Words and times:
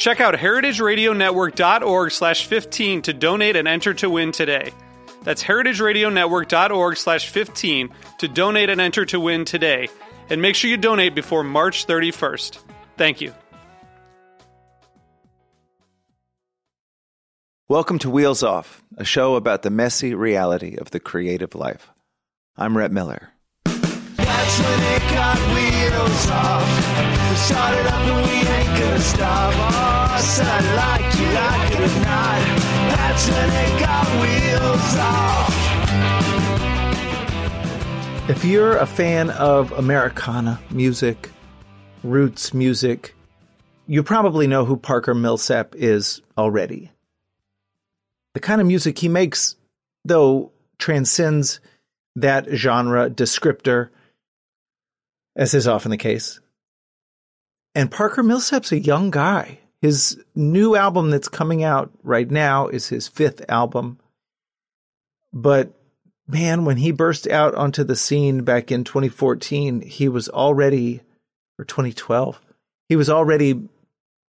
Check 0.00 0.18
out 0.18 0.32
heritageradionetwork.org 0.32 2.10
slash 2.10 2.46
15 2.46 3.02
to 3.02 3.12
donate 3.12 3.54
and 3.54 3.68
enter 3.68 3.92
to 3.92 4.08
win 4.08 4.32
today. 4.32 4.72
That's 5.24 5.44
heritageradionetwork.org 5.44 6.96
slash 6.96 7.28
15 7.28 7.90
to 8.20 8.28
donate 8.28 8.70
and 8.70 8.80
enter 8.80 9.04
to 9.04 9.20
win 9.20 9.44
today. 9.44 9.90
And 10.30 10.40
make 10.40 10.54
sure 10.54 10.70
you 10.70 10.78
donate 10.78 11.14
before 11.14 11.44
March 11.44 11.86
31st. 11.86 12.60
Thank 12.96 13.20
you. 13.20 13.34
Welcome 17.68 17.98
to 17.98 18.08
Wheels 18.08 18.42
Off, 18.42 18.82
a 18.96 19.04
show 19.04 19.34
about 19.34 19.60
the 19.60 19.70
messy 19.70 20.14
reality 20.14 20.76
of 20.76 20.90
the 20.92 21.00
creative 21.00 21.54
life. 21.54 21.90
I'm 22.56 22.74
Rhett 22.74 22.90
Miller. 22.90 23.34
That's 24.40 24.58
when 24.58 24.80
it 24.96 25.04
got 25.12 25.36
wheels 25.52 26.24
off. 26.30 26.64
We 27.28 27.36
started 27.36 27.86
up 27.88 28.00
and 28.08 28.24
we 28.24 28.36
ain't 28.48 28.72
gonna 28.80 28.98
stop. 29.00 29.52
Oh, 29.54 30.16
I 30.16 30.60
like 30.80 31.12
you, 31.20 31.26
like 31.34 31.72
it 31.72 31.80
or 31.80 31.92
not. 32.00 32.40
That's 32.88 33.24
when 33.28 33.50
it 33.52 33.80
got 33.80 34.06
wheels 34.22 34.96
off. 34.96 35.52
If 38.30 38.42
you're 38.46 38.78
a 38.78 38.86
fan 38.86 39.28
of 39.28 39.72
Americana 39.72 40.58
music, 40.70 41.30
roots 42.02 42.54
music, 42.54 43.14
you 43.86 44.02
probably 44.02 44.46
know 44.46 44.64
who 44.64 44.78
Parker 44.78 45.14
Millsap 45.14 45.74
is 45.74 46.22
already. 46.38 46.90
The 48.32 48.40
kind 48.40 48.62
of 48.62 48.66
music 48.66 49.00
he 49.00 49.08
makes, 49.08 49.56
though, 50.06 50.50
transcends 50.78 51.60
that 52.16 52.48
genre 52.48 53.10
descriptor, 53.10 53.90
as 55.40 55.54
is 55.54 55.66
often 55.66 55.90
the 55.90 55.96
case. 55.96 56.38
And 57.74 57.90
Parker 57.90 58.22
Millsap's 58.22 58.70
a 58.70 58.78
young 58.78 59.10
guy. 59.10 59.58
His 59.80 60.22
new 60.34 60.76
album 60.76 61.10
that's 61.10 61.28
coming 61.28 61.64
out 61.64 61.90
right 62.02 62.30
now 62.30 62.68
is 62.68 62.88
his 62.88 63.08
fifth 63.08 63.42
album. 63.48 63.98
But 65.32 65.72
man, 66.28 66.66
when 66.66 66.76
he 66.76 66.92
burst 66.92 67.26
out 67.26 67.54
onto 67.54 67.82
the 67.82 67.96
scene 67.96 68.44
back 68.44 68.70
in 68.70 68.84
2014, 68.84 69.80
he 69.80 70.08
was 70.08 70.28
already, 70.28 71.00
or 71.58 71.64
2012, 71.64 72.38
he 72.90 72.96
was 72.96 73.08
already 73.08 73.68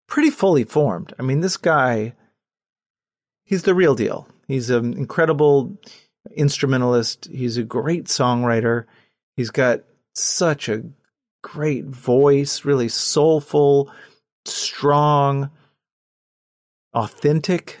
pretty 0.07 0.29
fully 0.29 0.63
formed. 0.63 1.13
I 1.19 1.23
mean, 1.23 1.41
this 1.41 1.57
guy 1.57 2.13
he's 3.51 3.63
the 3.63 3.75
real 3.75 3.95
deal. 3.95 4.29
He's 4.47 4.69
an 4.69 4.93
incredible 4.93 5.77
instrumentalist. 6.33 7.27
He's 7.29 7.57
a 7.57 7.63
great 7.63 8.05
songwriter. 8.05 8.85
He's 9.35 9.49
got 9.49 9.81
such 10.15 10.69
a 10.69 10.83
great 11.41 11.85
voice, 11.85 12.65
really 12.65 12.89
soulful, 12.89 13.91
strong, 14.45 15.49
authentic. 16.93 17.79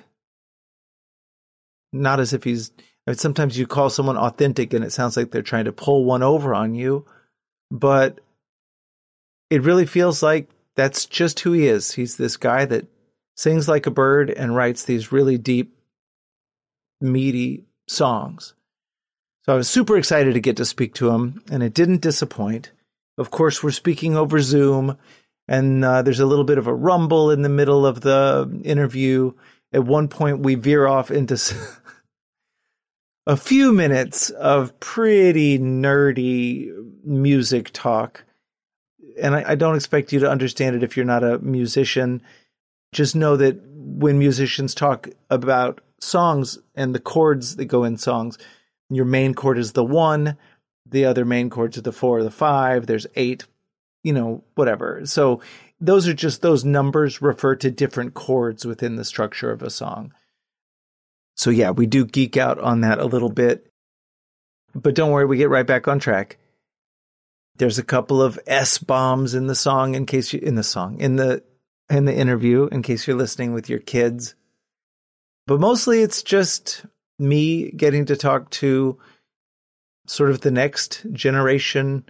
Not 1.93 2.19
as 2.19 2.33
if 2.33 2.43
he's, 2.43 2.71
I 3.07 3.11
mean, 3.11 3.17
sometimes 3.17 3.57
you 3.57 3.67
call 3.67 3.89
someone 3.89 4.17
authentic 4.17 4.73
and 4.73 4.83
it 4.83 4.91
sounds 4.91 5.17
like 5.17 5.31
they're 5.31 5.41
trying 5.41 5.65
to 5.65 5.73
pull 5.73 6.05
one 6.05 6.23
over 6.23 6.53
on 6.53 6.75
you, 6.75 7.05
but 7.69 8.19
it 9.49 9.63
really 9.63 9.85
feels 9.85 10.23
like 10.23 10.49
that's 10.75 11.05
just 11.05 11.41
who 11.41 11.51
he 11.51 11.67
is. 11.67 11.91
He's 11.91 12.15
this 12.17 12.37
guy 12.37 12.65
that 12.65 12.87
sings 13.35 13.67
like 13.67 13.85
a 13.85 13.91
bird 13.91 14.29
and 14.29 14.55
writes 14.55 14.83
these 14.83 15.11
really 15.11 15.37
deep, 15.37 15.75
meaty 17.01 17.65
songs. 17.87 18.53
So 19.45 19.53
I 19.53 19.55
was 19.55 19.69
super 19.69 19.97
excited 19.97 20.35
to 20.35 20.39
get 20.39 20.57
to 20.57 20.65
speak 20.65 20.93
to 20.95 21.09
him, 21.09 21.43
and 21.51 21.63
it 21.63 21.73
didn't 21.73 22.01
disappoint. 22.01 22.71
Of 23.21 23.31
course, 23.31 23.63
we're 23.63 23.71
speaking 23.71 24.17
over 24.17 24.41
Zoom, 24.41 24.97
and 25.47 25.85
uh, 25.85 26.01
there's 26.01 26.19
a 26.19 26.25
little 26.25 26.43
bit 26.43 26.57
of 26.57 26.67
a 26.67 26.73
rumble 26.73 27.31
in 27.31 27.41
the 27.41 27.49
middle 27.49 27.85
of 27.85 28.01
the 28.01 28.61
interview. 28.63 29.33
At 29.71 29.85
one 29.85 30.07
point, 30.07 30.39
we 30.39 30.55
veer 30.55 30.85
off 30.85 31.11
into 31.11 31.39
a 33.25 33.37
few 33.37 33.71
minutes 33.71 34.29
of 34.29 34.79
pretty 34.79 35.57
nerdy 35.57 36.69
music 37.03 37.69
talk. 37.71 38.25
And 39.21 39.35
I, 39.35 39.51
I 39.51 39.55
don't 39.55 39.75
expect 39.75 40.11
you 40.11 40.19
to 40.19 40.29
understand 40.29 40.75
it 40.75 40.83
if 40.83 40.97
you're 40.97 41.05
not 41.05 41.23
a 41.23 41.39
musician 41.39 42.21
just 42.91 43.15
know 43.15 43.37
that 43.37 43.61
when 43.65 44.19
musicians 44.19 44.75
talk 44.75 45.09
about 45.29 45.81
songs 45.99 46.59
and 46.75 46.93
the 46.93 46.99
chords 46.99 47.55
that 47.55 47.65
go 47.65 47.83
in 47.83 47.97
songs, 47.97 48.37
your 48.89 49.05
main 49.05 49.33
chord 49.33 49.57
is 49.57 49.73
the 49.73 49.83
one, 49.83 50.37
the 50.91 51.05
other 51.05 51.25
main 51.25 51.49
chords 51.49 51.77
are 51.77 51.81
the 51.81 51.91
four 51.91 52.19
or 52.19 52.23
the 52.23 52.31
five, 52.31 52.85
there's 52.85 53.07
eight, 53.15 53.45
you 54.03 54.13
know, 54.13 54.43
whatever. 54.55 55.01
So 55.05 55.41
those 55.79 56.07
are 56.07 56.13
just 56.13 56.41
those 56.41 56.63
numbers 56.63 57.21
refer 57.21 57.55
to 57.55 57.71
different 57.71 58.13
chords 58.13 58.65
within 58.65 58.95
the 58.95 59.05
structure 59.05 59.51
of 59.51 59.63
a 59.63 59.69
song. 59.69 60.13
So 61.35 61.49
yeah, 61.49 61.71
we 61.71 61.87
do 61.87 62.05
geek 62.05 62.37
out 62.37 62.59
on 62.59 62.81
that 62.81 62.99
a 62.99 63.05
little 63.05 63.31
bit. 63.31 63.71
But 64.75 64.95
don't 64.95 65.11
worry, 65.11 65.25
we 65.25 65.37
get 65.37 65.49
right 65.49 65.65
back 65.65 65.87
on 65.87 65.99
track. 65.99 66.37
There's 67.57 67.79
a 67.79 67.83
couple 67.83 68.21
of 68.21 68.39
S 68.47 68.77
bombs 68.77 69.33
in 69.33 69.47
the 69.47 69.55
song 69.55 69.95
in 69.95 70.05
case 70.05 70.33
you 70.33 70.39
in 70.39 70.55
the 70.55 70.63
song 70.63 70.99
in 70.99 71.15
the 71.15 71.43
in 71.89 72.05
the 72.05 72.15
interview 72.15 72.67
in 72.71 72.81
case 72.81 73.05
you're 73.05 73.17
listening 73.17 73.53
with 73.53 73.69
your 73.69 73.79
kids. 73.79 74.35
But 75.47 75.59
mostly 75.59 76.01
it's 76.01 76.23
just 76.23 76.85
me 77.19 77.71
getting 77.71 78.05
to 78.05 78.15
talk 78.15 78.49
to 78.51 78.97
sort 80.11 80.29
of 80.29 80.41
the 80.41 80.51
next 80.51 81.05
generation 81.13 82.03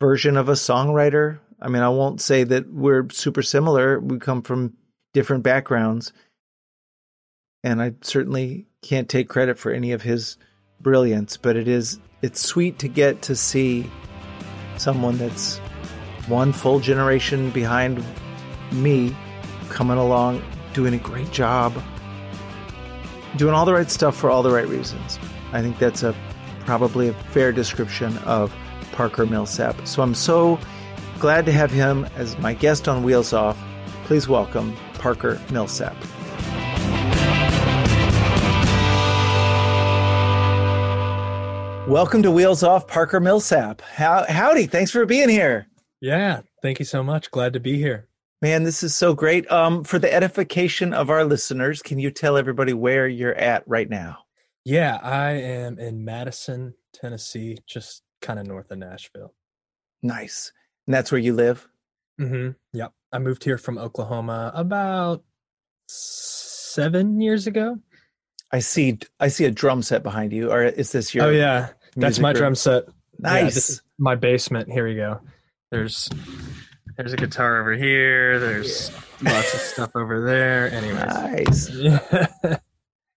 version 0.00 0.38
of 0.38 0.48
a 0.48 0.52
songwriter. 0.52 1.40
I 1.60 1.68
mean, 1.68 1.82
I 1.82 1.90
won't 1.90 2.22
say 2.22 2.42
that 2.42 2.72
we're 2.72 3.10
super 3.10 3.42
similar. 3.42 4.00
We 4.00 4.18
come 4.18 4.40
from 4.40 4.72
different 5.12 5.42
backgrounds. 5.42 6.14
And 7.62 7.82
I 7.82 7.92
certainly 8.00 8.66
can't 8.80 9.10
take 9.10 9.28
credit 9.28 9.58
for 9.58 9.72
any 9.72 9.92
of 9.92 10.00
his 10.00 10.38
brilliance, 10.80 11.36
but 11.36 11.56
it 11.56 11.68
is 11.68 12.00
it's 12.22 12.40
sweet 12.40 12.78
to 12.78 12.88
get 12.88 13.20
to 13.22 13.36
see 13.36 13.90
someone 14.78 15.18
that's 15.18 15.58
one 16.26 16.50
full 16.50 16.80
generation 16.80 17.50
behind 17.50 18.02
me 18.72 19.14
coming 19.68 19.98
along, 19.98 20.42
doing 20.72 20.94
a 20.94 20.98
great 20.98 21.30
job, 21.30 21.74
doing 23.36 23.52
all 23.52 23.66
the 23.66 23.74
right 23.74 23.90
stuff 23.90 24.16
for 24.16 24.30
all 24.30 24.42
the 24.42 24.50
right 24.50 24.66
reasons. 24.66 25.18
I 25.52 25.60
think 25.60 25.78
that's 25.78 26.02
a 26.02 26.14
probably 26.64 27.08
a 27.08 27.14
fair 27.14 27.52
description 27.52 28.16
of 28.18 28.54
Parker 28.92 29.26
Millsap. 29.26 29.86
So 29.86 30.02
I'm 30.02 30.14
so 30.14 30.58
glad 31.18 31.46
to 31.46 31.52
have 31.52 31.70
him 31.70 32.06
as 32.16 32.38
my 32.38 32.54
guest 32.54 32.88
on 32.88 33.02
Wheels 33.02 33.32
Off. 33.32 33.62
Please 34.04 34.28
welcome 34.28 34.74
Parker 34.94 35.40
Millsap. 35.50 35.96
Welcome 41.86 42.22
to 42.22 42.30
Wheels 42.30 42.62
Off, 42.62 42.88
Parker 42.88 43.20
Millsap. 43.20 43.82
How, 43.82 44.24
howdy, 44.26 44.66
thanks 44.66 44.90
for 44.90 45.04
being 45.04 45.28
here. 45.28 45.66
Yeah, 46.00 46.40
thank 46.62 46.78
you 46.78 46.86
so 46.86 47.02
much. 47.02 47.30
Glad 47.30 47.52
to 47.52 47.60
be 47.60 47.76
here. 47.76 48.08
Man, 48.40 48.62
this 48.62 48.82
is 48.82 48.94
so 48.94 49.14
great. 49.14 49.50
Um, 49.50 49.84
for 49.84 49.98
the 49.98 50.12
edification 50.12 50.94
of 50.94 51.10
our 51.10 51.24
listeners, 51.24 51.82
can 51.82 51.98
you 51.98 52.10
tell 52.10 52.36
everybody 52.38 52.72
where 52.72 53.06
you're 53.06 53.34
at 53.34 53.64
right 53.66 53.88
now? 53.88 54.23
Yeah, 54.64 54.98
I 55.02 55.32
am 55.32 55.78
in 55.78 56.04
Madison, 56.04 56.74
Tennessee, 56.92 57.58
just 57.66 58.02
kind 58.22 58.38
of 58.38 58.46
north 58.46 58.70
of 58.70 58.78
Nashville. 58.78 59.34
Nice. 60.02 60.52
And 60.86 60.94
that's 60.94 61.12
where 61.12 61.18
you 61.20 61.34
live? 61.34 61.68
Mm-hmm. 62.20 62.50
Yep. 62.72 62.92
I 63.12 63.18
moved 63.18 63.44
here 63.44 63.58
from 63.58 63.78
Oklahoma 63.78 64.52
about 64.54 65.22
seven 65.88 67.20
years 67.20 67.46
ago. 67.46 67.78
I 68.52 68.60
see 68.60 68.98
I 69.20 69.28
see 69.28 69.44
a 69.44 69.50
drum 69.50 69.82
set 69.82 70.02
behind 70.02 70.32
you. 70.32 70.50
Or 70.50 70.62
is 70.62 70.92
this 70.92 71.14
your 71.14 71.26
Oh 71.26 71.30
yeah. 71.30 71.68
That's 71.96 72.18
my 72.18 72.30
room. 72.30 72.36
drum 72.36 72.54
set. 72.54 72.84
Nice. 73.18 73.56
is 73.56 73.82
my 73.98 74.14
basement. 74.14 74.70
Here 74.72 74.86
we 74.86 74.94
go. 74.94 75.20
There's 75.70 76.08
there's 76.96 77.12
a 77.12 77.16
guitar 77.16 77.60
over 77.60 77.72
here. 77.72 78.38
There's 78.38 78.90
lots 79.22 79.54
of 79.54 79.60
stuff 79.60 79.90
over 79.94 80.24
there. 80.24 80.70
Anyways. 80.72 81.06
nice. 81.06 81.70
Yeah. 81.70 82.26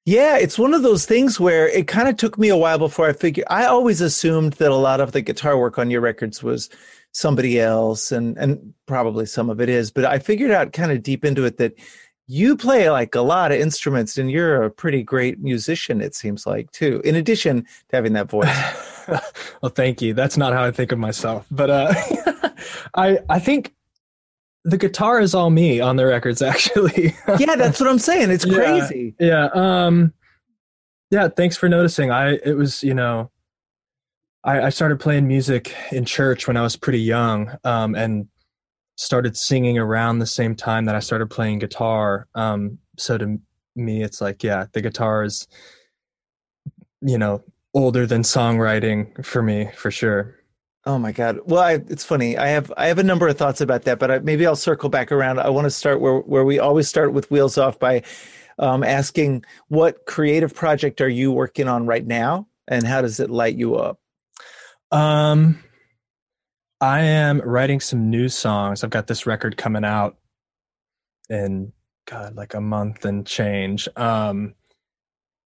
Yeah, 0.07 0.37
it's 0.37 0.57
one 0.57 0.73
of 0.73 0.83
those 0.83 1.05
things 1.05 1.37
where 1.37 1.67
it 1.67 1.85
kind 1.89 2.07
of 2.07 2.15
took 2.15 2.37
me 2.37 2.47
a 2.47 2.55
while 2.55 2.77
before 2.77 3.09
I 3.09 3.11
figured. 3.11 3.45
I 3.49 3.65
always 3.65 3.99
assumed 3.99 4.53
that 4.53 4.71
a 4.71 4.75
lot 4.75 5.01
of 5.01 5.11
the 5.11 5.19
guitar 5.19 5.57
work 5.57 5.77
on 5.77 5.91
your 5.91 5.99
records 5.99 6.41
was 6.41 6.69
somebody 7.11 7.59
else, 7.59 8.13
and 8.13 8.37
and 8.37 8.73
probably 8.85 9.25
some 9.25 9.49
of 9.49 9.59
it 9.59 9.67
is. 9.67 9.91
But 9.91 10.05
I 10.05 10.19
figured 10.19 10.51
out 10.51 10.71
kind 10.71 10.93
of 10.93 11.03
deep 11.03 11.25
into 11.25 11.43
it 11.43 11.57
that 11.57 11.73
you 12.25 12.55
play 12.55 12.89
like 12.89 13.15
a 13.15 13.21
lot 13.21 13.51
of 13.51 13.59
instruments, 13.59 14.17
and 14.17 14.31
you're 14.31 14.63
a 14.63 14.71
pretty 14.71 15.03
great 15.03 15.41
musician. 15.41 15.99
It 15.99 16.15
seems 16.15 16.47
like 16.47 16.71
too. 16.71 17.01
In 17.03 17.15
addition 17.15 17.63
to 17.63 17.95
having 17.97 18.13
that 18.13 18.29
voice. 18.29 18.47
well, 19.61 19.73
thank 19.75 20.01
you. 20.01 20.13
That's 20.13 20.37
not 20.37 20.53
how 20.53 20.63
I 20.63 20.71
think 20.71 20.93
of 20.93 20.99
myself, 20.99 21.45
but 21.51 21.69
uh, 21.69 21.93
I 22.95 23.19
I 23.27 23.39
think 23.39 23.73
the 24.67 24.77
guitar 24.77 25.21
is 25.21 25.33
all 25.33 25.49
me 25.49 25.79
on 25.79 25.95
the 25.95 26.05
records. 26.05 26.41
Actually, 26.53 27.15
yeah, 27.39 27.55
that's 27.55 27.79
what 27.79 27.89
I'm 27.89 27.99
saying. 27.99 28.29
It's 28.31 28.45
Yeah. 28.47 28.55
crazy. 28.55 29.15
yeah. 29.19 29.45
Um, 29.53 30.13
yeah. 31.09 31.29
Thanks 31.29 31.55
for 31.55 31.69
noticing. 31.69 32.11
I 32.11 32.33
it 32.43 32.55
was 32.57 32.83
you 32.83 32.93
know, 32.93 33.31
I 34.43 34.63
I 34.63 34.69
started 34.69 34.99
playing 34.99 35.25
music 35.27 35.73
in 35.91 36.03
church 36.05 36.47
when 36.47 36.57
I 36.57 36.61
was 36.61 36.75
pretty 36.75 36.99
young, 36.99 37.55
um, 37.63 37.95
and 37.95 38.27
started 38.97 39.37
singing 39.37 39.77
around 39.77 40.19
the 40.19 40.25
same 40.25 40.53
time 40.55 40.85
that 40.85 40.95
I 40.95 40.99
started 40.99 41.27
playing 41.29 41.59
guitar. 41.59 42.27
Um, 42.35 42.77
so 42.97 43.17
to 43.17 43.39
me, 43.75 44.03
it's 44.03 44.19
like 44.19 44.43
yeah, 44.43 44.65
the 44.73 44.81
guitar 44.81 45.23
is, 45.23 45.47
you 47.01 47.17
know, 47.17 47.41
older 47.73 48.05
than 48.05 48.23
songwriting 48.23 49.23
for 49.25 49.41
me 49.41 49.69
for 49.77 49.91
sure. 49.91 50.36
Oh 50.87 50.97
my 50.97 51.11
god. 51.11 51.39
Well, 51.43 51.61
I, 51.61 51.73
it's 51.73 52.05
funny. 52.05 52.37
I 52.37 52.47
have 52.47 52.71
I 52.77 52.87
have 52.87 52.97
a 52.97 53.03
number 53.03 53.27
of 53.27 53.37
thoughts 53.37 53.59
about 53.59 53.81
that, 53.83 53.99
but 53.99 54.09
I, 54.09 54.19
maybe 54.19 54.47
I'll 54.47 54.55
circle 54.55 54.87
back 54.87 55.11
around. 55.11 55.37
I 55.37 55.49
want 55.49 55.65
to 55.65 55.69
start 55.69 55.99
where 55.99 56.19
where 56.19 56.45
we 56.45 56.59
always 56.59 56.87
start 56.87 57.11
with 57.11 57.29
wheels 57.29 57.57
off 57.57 57.77
by 57.77 58.03
um, 58.57 58.85
asking 58.85 59.43
what 59.67 60.05
creative 60.05 60.55
project 60.55 61.01
are 61.01 61.09
you 61.09 61.29
working 61.33 61.67
on 61.67 61.85
right 61.85 62.07
now, 62.07 62.47
and 62.69 62.87
how 62.87 63.01
does 63.01 63.19
it 63.19 63.29
light 63.29 63.57
you 63.57 63.75
up? 63.75 63.99
Um, 64.89 65.61
I 66.79 67.01
am 67.01 67.41
writing 67.41 67.81
some 67.81 68.09
new 68.09 68.29
songs. 68.29 68.81
I've 68.81 68.89
got 68.89 69.07
this 69.07 69.25
record 69.25 69.57
coming 69.57 69.83
out 69.83 70.15
in 71.29 71.73
God, 72.05 72.37
like 72.37 72.53
a 72.53 72.61
month 72.61 73.03
and 73.03 73.27
change. 73.27 73.89
Um, 73.97 74.55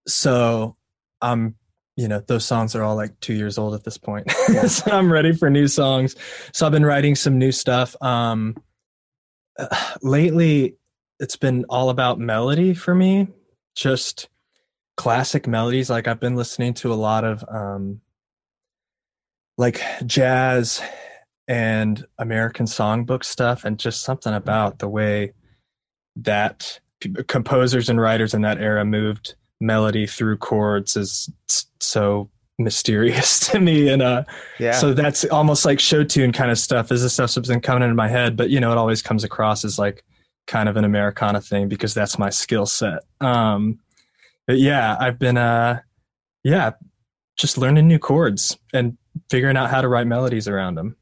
so 0.08 0.76
I'm, 1.20 1.56
you 2.02 2.08
know, 2.08 2.20
those 2.22 2.44
songs 2.44 2.76
are 2.76 2.82
all 2.82 2.96
like 2.96 3.18
two 3.20 3.36
years 3.36 3.60
old 3.60 3.76
at 3.76 3.84
this 3.84 4.00
point. 4.00 4.30
so 4.68 4.92
I'm 4.92 5.14
ready 5.14 5.34
for 5.34 5.52
new 5.52 5.68
songs. 5.68 6.16
So 6.52 6.66
I've 6.66 6.72
been 6.72 6.86
writing 6.86 7.14
some 7.14 7.38
new 7.38 7.52
stuff. 7.52 7.96
Um, 8.02 8.58
uh, 9.60 9.68
lately, 10.02 10.78
it's 11.20 11.36
been 11.36 11.64
all 11.70 11.92
about 11.92 12.20
melody 12.20 12.74
for 12.74 12.96
me, 12.96 13.28
just 13.76 14.30
classic 14.98 15.48
melodies. 15.48 15.92
Like 15.92 16.08
I've 16.08 16.20
been 16.20 16.36
listening 16.36 16.74
to 16.76 16.92
a 16.92 16.96
lot 16.96 17.24
of, 17.24 17.46
um, 17.48 18.02
like 19.60 19.84
jazz 20.08 20.82
and 21.48 22.04
American 22.18 22.66
songbook 22.66 23.24
stuff, 23.24 23.64
and 23.64 23.78
just 23.78 24.02
something 24.02 24.34
about 24.34 24.80
the 24.80 24.90
way 24.90 25.34
that 26.16 26.80
composers 27.28 27.90
and 27.90 28.02
writers 28.02 28.34
in 28.34 28.42
that 28.42 28.60
era 28.60 28.84
moved 28.84 29.36
melody 29.62 30.08
through 30.08 30.38
chords 30.38 30.96
is 30.98 31.30
so 31.80 32.30
mysterious 32.60 33.40
to 33.52 33.60
me. 33.60 33.90
And 33.90 34.02
uh, 34.02 34.24
Yeah. 34.60 34.74
so 34.74 34.94
that's 34.94 35.24
almost 35.26 35.66
like 35.66 35.80
show 35.80 36.04
tune 36.04 36.32
kind 36.32 36.52
of 36.52 36.60
stuff. 36.60 36.92
Is 36.92 37.02
the 37.04 37.10
stuff 37.10 37.34
that's 37.34 37.48
been 37.48 37.62
coming 37.62 37.84
into 37.84 37.96
my 37.96 38.08
head, 38.08 38.36
but 38.36 38.50
you 38.50 38.60
know, 38.60 38.72
it 38.72 38.78
always 38.78 39.02
comes 39.02 39.24
across 39.24 39.64
as 39.64 39.80
like 39.80 40.04
kind 40.48 40.68
of 40.68 40.76
an 40.78 40.84
Americana 40.84 41.40
thing 41.42 41.70
because 41.70 41.94
that's 41.94 42.18
my 42.20 42.30
skill 42.30 42.66
set. 42.66 43.00
Um, 43.22 43.80
but 44.48 44.58
yeah, 44.58 44.98
I've 45.00 45.20
been 45.20 45.38
uh, 45.38 45.80
yeah, 46.44 46.72
just 47.38 47.58
learning 47.58 47.88
new 47.88 48.00
chords 48.00 48.58
and 48.74 48.98
figuring 49.30 49.58
out 49.58 49.70
how 49.70 49.82
to 49.82 49.88
write 49.88 50.08
melodies 50.08 50.48
around 50.48 50.76
them. 50.76 50.96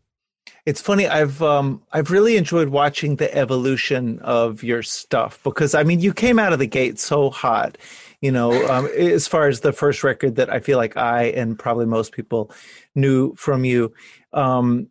It's 0.65 0.81
funny. 0.81 1.07
I've 1.07 1.41
um 1.41 1.81
I've 1.93 2.11
really 2.11 2.37
enjoyed 2.37 2.69
watching 2.69 3.15
the 3.15 3.33
evolution 3.35 4.19
of 4.19 4.61
your 4.63 4.83
stuff 4.83 5.39
because 5.43 5.73
I 5.73 5.83
mean 5.83 5.99
you 5.99 6.13
came 6.13 6.37
out 6.37 6.53
of 6.53 6.59
the 6.59 6.67
gate 6.67 6.99
so 6.99 7.29
hot, 7.29 7.77
you 8.21 8.31
know. 8.31 8.51
Um, 8.69 8.87
as 8.87 9.27
far 9.27 9.47
as 9.47 9.61
the 9.61 9.73
first 9.73 10.03
record 10.03 10.35
that 10.35 10.51
I 10.51 10.59
feel 10.59 10.77
like 10.77 10.97
I 10.97 11.25
and 11.25 11.57
probably 11.57 11.85
most 11.85 12.11
people 12.11 12.51
knew 12.95 13.35
from 13.35 13.65
you, 13.65 13.93
um, 14.33 14.87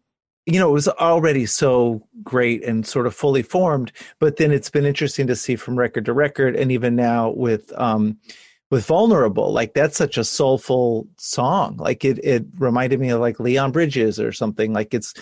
you 0.46 0.58
know, 0.58 0.70
it 0.70 0.72
was 0.72 0.88
already 0.88 1.44
so 1.44 2.06
great 2.22 2.64
and 2.64 2.86
sort 2.86 3.06
of 3.06 3.14
fully 3.14 3.42
formed. 3.42 3.92
But 4.18 4.36
then 4.36 4.50
it's 4.50 4.70
been 4.70 4.86
interesting 4.86 5.26
to 5.26 5.36
see 5.36 5.56
from 5.56 5.78
record 5.78 6.06
to 6.06 6.12
record, 6.12 6.56
and 6.56 6.72
even 6.72 6.96
now 6.96 7.30
with 7.30 7.72
um 7.78 8.18
with 8.70 8.84
vulnerable 8.84 9.50
like 9.52 9.72
that's 9.72 9.96
such 9.96 10.18
a 10.18 10.24
soulful 10.24 11.08
song 11.16 11.76
like 11.78 12.04
it 12.04 12.18
it 12.22 12.44
reminded 12.58 13.00
me 13.00 13.08
of 13.08 13.20
like 13.20 13.40
leon 13.40 13.72
bridges 13.72 14.20
or 14.20 14.30
something 14.30 14.74
like 14.74 14.92
it's 14.92 15.14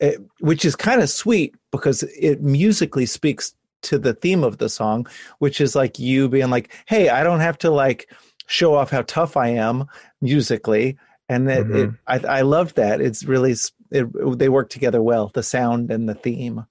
it, 0.00 0.20
which 0.40 0.64
is 0.64 0.74
kind 0.74 1.02
of 1.02 1.10
sweet 1.10 1.54
because 1.70 2.02
it 2.18 2.42
musically 2.42 3.06
speaks 3.06 3.54
to 3.84 3.98
the 3.98 4.14
theme 4.14 4.42
of 4.42 4.58
the 4.58 4.68
song 4.68 5.06
which 5.38 5.60
is 5.60 5.74
like 5.74 5.98
you 5.98 6.28
being 6.28 6.50
like 6.50 6.72
hey 6.86 7.08
i 7.08 7.22
don't 7.22 7.40
have 7.40 7.58
to 7.58 7.70
like 7.70 8.10
show 8.46 8.74
off 8.74 8.90
how 8.90 9.02
tough 9.02 9.36
i 9.36 9.48
am 9.48 9.84
musically 10.20 10.98
and 11.28 11.48
that 11.48 11.70
it 11.70 11.90
i 12.06 12.18
i 12.38 12.40
love 12.42 12.74
that 12.74 13.00
it's 13.00 13.24
really 13.24 13.54
it, 13.90 14.38
they 14.38 14.48
work 14.48 14.68
together 14.68 15.02
well 15.02 15.30
the 15.34 15.42
sound 15.42 15.90
and 15.90 16.08
the 16.08 16.14
theme 16.14 16.66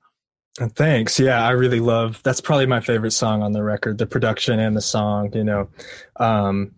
thanks. 0.75 1.19
Yeah, 1.19 1.45
I 1.45 1.51
really 1.51 1.79
love 1.79 2.21
that's 2.23 2.41
probably 2.41 2.65
my 2.65 2.79
favorite 2.79 3.11
song 3.11 3.41
on 3.41 3.53
the 3.53 3.63
record, 3.63 3.97
the 3.97 4.05
production 4.05 4.59
and 4.59 4.75
the 4.75 4.81
song, 4.81 5.31
you 5.33 5.43
know. 5.43 5.69
Um 6.17 6.71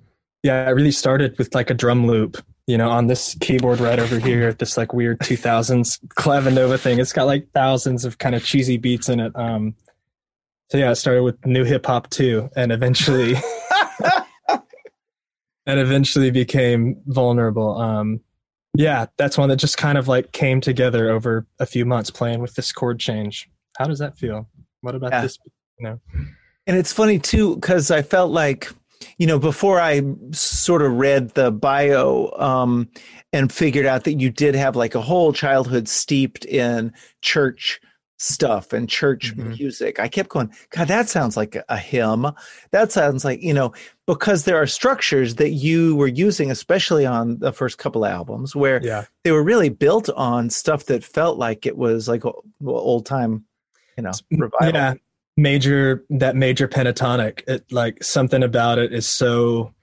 yeah, 0.43 0.65
I 0.65 0.69
really 0.69 0.91
started 0.91 1.37
with 1.37 1.55
like 1.55 1.69
a 1.69 1.73
drum 1.73 2.05
loop, 2.05 2.37
you 2.67 2.77
know, 2.77 2.89
on 2.89 3.07
this 3.07 3.35
keyboard 3.41 3.79
right 3.79 3.99
over 3.99 4.19
here, 4.19 4.53
this 4.53 4.77
like 4.77 4.93
weird 4.93 5.19
2000s 5.19 5.99
clavinova 6.09 6.79
thing. 6.79 6.99
It's 6.99 7.13
got 7.13 7.25
like 7.25 7.49
thousands 7.51 8.05
of 8.05 8.19
kind 8.19 8.35
of 8.35 8.45
cheesy 8.45 8.77
beats 8.77 9.09
in 9.09 9.19
it. 9.19 9.35
Um 9.35 9.75
so 10.69 10.77
yeah, 10.77 10.91
it 10.91 10.95
started 10.95 11.23
with 11.23 11.43
new 11.45 11.63
hip 11.63 11.85
hop 11.85 12.09
too 12.09 12.49
and 12.55 12.71
eventually 12.71 13.35
and 15.65 15.79
eventually 15.79 16.31
became 16.31 17.01
vulnerable. 17.07 17.77
Um 17.77 18.21
yeah, 18.77 19.05
that's 19.17 19.37
one 19.37 19.47
that 19.49 19.55
just 19.55 19.77
kind 19.77 19.97
of 19.97 20.07
like 20.09 20.33
came 20.33 20.59
together 20.59 21.09
over 21.09 21.47
a 21.59 21.65
few 21.65 21.85
months 21.85 22.11
playing 22.11 22.41
with 22.41 22.55
this 22.55 22.73
chord 22.73 22.99
change. 22.99 23.49
How 23.77 23.85
does 23.85 23.99
that 23.99 24.17
feel? 24.17 24.49
What 24.81 24.95
about 24.95 25.11
Yeah. 25.13 25.21
this? 25.21 25.37
You 25.79 25.87
know, 25.89 25.99
And 26.67 26.77
it's 26.77 26.91
funny 26.91 27.19
too, 27.19 27.55
because 27.55 27.89
I 27.91 28.01
felt 28.01 28.31
like, 28.31 28.69
you 29.17 29.27
know, 29.27 29.39
before 29.39 29.79
I 29.79 30.01
sort 30.31 30.81
of 30.81 30.93
read 30.93 31.29
the 31.35 31.51
bio 31.51 32.31
um, 32.37 32.89
and 33.31 33.51
figured 33.51 33.85
out 33.85 34.03
that 34.05 34.15
you 34.19 34.29
did 34.29 34.55
have 34.55 34.75
like 34.75 34.95
a 34.95 35.01
whole 35.01 35.31
childhood 35.31 35.87
steeped 35.87 36.43
in 36.45 36.91
church 37.21 37.79
stuff 38.17 38.71
and 38.71 38.87
church 38.87 39.35
Mhm. 39.35 39.57
music, 39.59 39.99
I 39.99 40.07
kept 40.07 40.29
going, 40.29 40.49
God, 40.69 40.87
that 40.87 41.09
sounds 41.09 41.35
like 41.35 41.57
a 41.67 41.77
hymn. 41.77 42.27
That 42.71 42.91
sounds 42.91 43.25
like, 43.25 43.41
you 43.43 43.53
know, 43.53 43.73
because 44.07 44.45
there 44.45 44.55
are 44.55 44.67
structures 44.67 45.35
that 45.35 45.49
you 45.49 45.95
were 45.97 46.07
using, 46.07 46.49
especially 46.49 47.05
on 47.05 47.39
the 47.39 47.51
first 47.51 47.77
couple 47.77 48.05
albums, 48.05 48.55
where 48.55 48.81
yeah, 48.83 49.05
they 49.23 49.31
were 49.31 49.43
really 49.43 49.69
built 49.69 50.09
on 50.11 50.49
stuff 50.49 50.85
that 50.85 51.03
felt 51.03 51.37
like 51.37 51.65
it 51.65 51.77
was 51.77 52.07
like 52.07 52.23
old 52.65 53.05
time, 53.05 53.43
you 53.97 54.03
know, 54.03 54.11
revival. 54.31 54.71
yeah. 54.73 54.93
Major 55.37 56.05
that 56.11 56.37
major 56.37 56.65
pentatonic. 56.69 57.41
It 57.45 57.69
like 57.69 58.01
something 58.01 58.41
about 58.41 58.79
it 58.79 58.93
is 58.93 59.05
so 59.05 59.73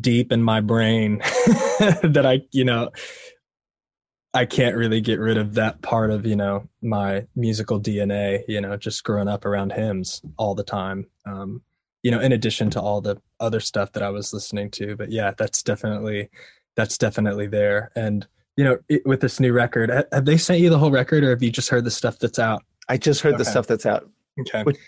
deep 0.00 0.32
in 0.32 0.42
my 0.42 0.62
brain 0.62 1.18
that 1.78 2.22
I, 2.24 2.40
you 2.52 2.64
know, 2.64 2.90
I 4.34 4.44
can't 4.44 4.76
really 4.76 5.00
get 5.00 5.18
rid 5.18 5.38
of 5.38 5.54
that 5.54 5.80
part 5.82 6.10
of 6.10 6.26
you 6.26 6.36
know 6.36 6.68
my 6.82 7.26
musical 7.34 7.80
DNA. 7.80 8.42
You 8.48 8.60
know, 8.60 8.76
just 8.76 9.04
growing 9.04 9.28
up 9.28 9.44
around 9.44 9.72
hymns 9.72 10.22
all 10.36 10.54
the 10.54 10.64
time. 10.64 11.06
Um, 11.26 11.62
you 12.02 12.10
know, 12.10 12.20
in 12.20 12.32
addition 12.32 12.70
to 12.70 12.80
all 12.80 13.00
the 13.00 13.20
other 13.40 13.60
stuff 13.60 13.92
that 13.92 14.02
I 14.02 14.10
was 14.10 14.32
listening 14.32 14.70
to. 14.72 14.96
But 14.96 15.10
yeah, 15.10 15.32
that's 15.36 15.62
definitely 15.62 16.28
that's 16.76 16.98
definitely 16.98 17.46
there. 17.46 17.90
And 17.96 18.26
you 18.56 18.64
know, 18.64 18.78
it, 18.88 19.06
with 19.06 19.20
this 19.20 19.40
new 19.40 19.52
record, 19.52 19.90
have 20.12 20.24
they 20.24 20.36
sent 20.36 20.60
you 20.60 20.70
the 20.70 20.78
whole 20.78 20.90
record, 20.90 21.24
or 21.24 21.30
have 21.30 21.42
you 21.42 21.50
just 21.50 21.68
heard 21.68 21.84
the 21.84 21.90
stuff 21.90 22.18
that's 22.18 22.38
out? 22.38 22.62
I 22.88 22.96
just 22.96 23.20
heard 23.20 23.38
the 23.38 23.44
stuff 23.44 23.66
that's 23.66 23.86
out. 23.86 24.08
Okay. 24.40 24.62
Which- 24.62 24.78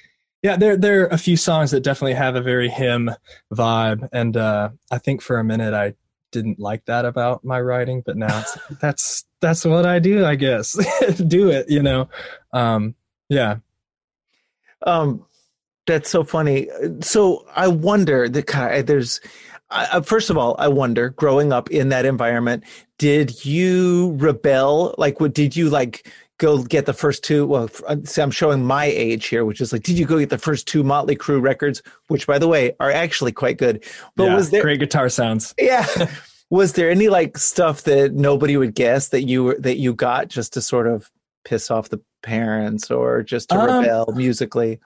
yeah, 0.43 0.57
there 0.57 0.77
there 0.77 1.03
are 1.03 1.07
a 1.09 1.19
few 1.19 1.37
songs 1.37 1.71
that 1.71 1.81
definitely 1.81 2.15
have 2.15 2.35
a 2.35 2.41
very 2.41 2.71
hymn 2.71 3.11
vibe, 3.53 4.09
and 4.13 4.37
uh, 4.37 4.71
I 4.91 4.99
think 4.99 5.21
for 5.21 5.39
a 5.39 5.45
minute 5.45 5.75
I 5.75 5.95
didn't 6.31 6.59
like 6.59 6.85
that 6.87 7.05
about 7.05 7.45
my 7.45 7.61
writing, 7.61 8.03
but 8.05 8.17
now 8.17 8.45
that's 8.81 9.25
that's 9.41 9.65
what 9.65 9.87
I 9.87 9.99
do, 9.99 10.25
I 10.25 10.35
guess. 10.35 10.73
do 11.27 11.51
it, 11.51 11.69
you 11.69 11.83
know. 11.83 12.09
Um, 12.53 12.95
yeah. 13.29 13.57
Um, 14.87 15.25
that's 15.87 16.11
so 16.11 16.25
funny. 16.25 16.69
So 17.01 17.47
I 17.55 17.69
wonder 17.69 18.29
that 18.29 18.47
kind 18.47 18.77
of, 18.77 18.87
there's, 18.87 19.21
I, 19.71 20.01
first 20.01 20.31
of 20.31 20.39
all, 20.39 20.57
I 20.59 20.69
wonder, 20.69 21.11
growing 21.11 21.53
up 21.53 21.71
in 21.71 21.89
that 21.91 22.05
environment, 22.05 22.65
did 22.99 23.45
you 23.45 24.15
rebel? 24.19 24.95
Like, 24.99 25.21
what 25.21 25.35
did 25.35 25.57
you 25.57 25.71
like? 25.71 26.11
Go 26.41 26.63
get 26.63 26.87
the 26.87 26.95
first 26.95 27.23
two. 27.23 27.47
Well, 27.47 27.69
uh, 27.87 27.97
see, 28.05 28.23
I'm 28.23 28.31
showing 28.31 28.65
my 28.65 28.87
age 28.87 29.27
here, 29.27 29.45
which 29.45 29.61
is 29.61 29.75
like, 29.75 29.83
did 29.83 29.99
you 29.99 30.07
go 30.07 30.19
get 30.19 30.31
the 30.31 30.39
first 30.39 30.67
two 30.67 30.83
Motley 30.83 31.15
Crue 31.15 31.41
records, 31.41 31.83
which, 32.09 32.27
by 32.27 32.39
the 32.39 32.49
way, 32.49 32.75
are 32.81 32.91
actually 32.91 33.31
quite 33.31 33.59
good? 33.59 33.85
But 34.17 34.25
yeah, 34.25 34.37
was 34.37 34.49
there 34.49 34.63
great 34.63 34.81
guitar 34.81 35.11
sounds? 35.11 35.55
Yeah. 35.61 35.87
was 36.49 36.73
there 36.73 36.91
any 36.91 37.09
like 37.09 37.37
stuff 37.37 37.83
that 37.83 38.15
nobody 38.15 38.57
would 38.57 38.75
guess 38.75 39.11
that 39.11 39.25
you 39.25 39.45
were 39.45 39.57
that 39.61 39.77
you 39.77 39.93
got 39.93 40.29
just 40.29 40.55
to 40.55 40.63
sort 40.63 40.87
of 40.87 41.11
piss 41.45 41.71
off 41.71 41.91
the 41.91 42.01
parents 42.23 42.91
or 42.91 43.23
just 43.23 43.51
to 43.51 43.59
um, 43.59 43.83
rebel 43.83 44.11
musically? 44.17 44.81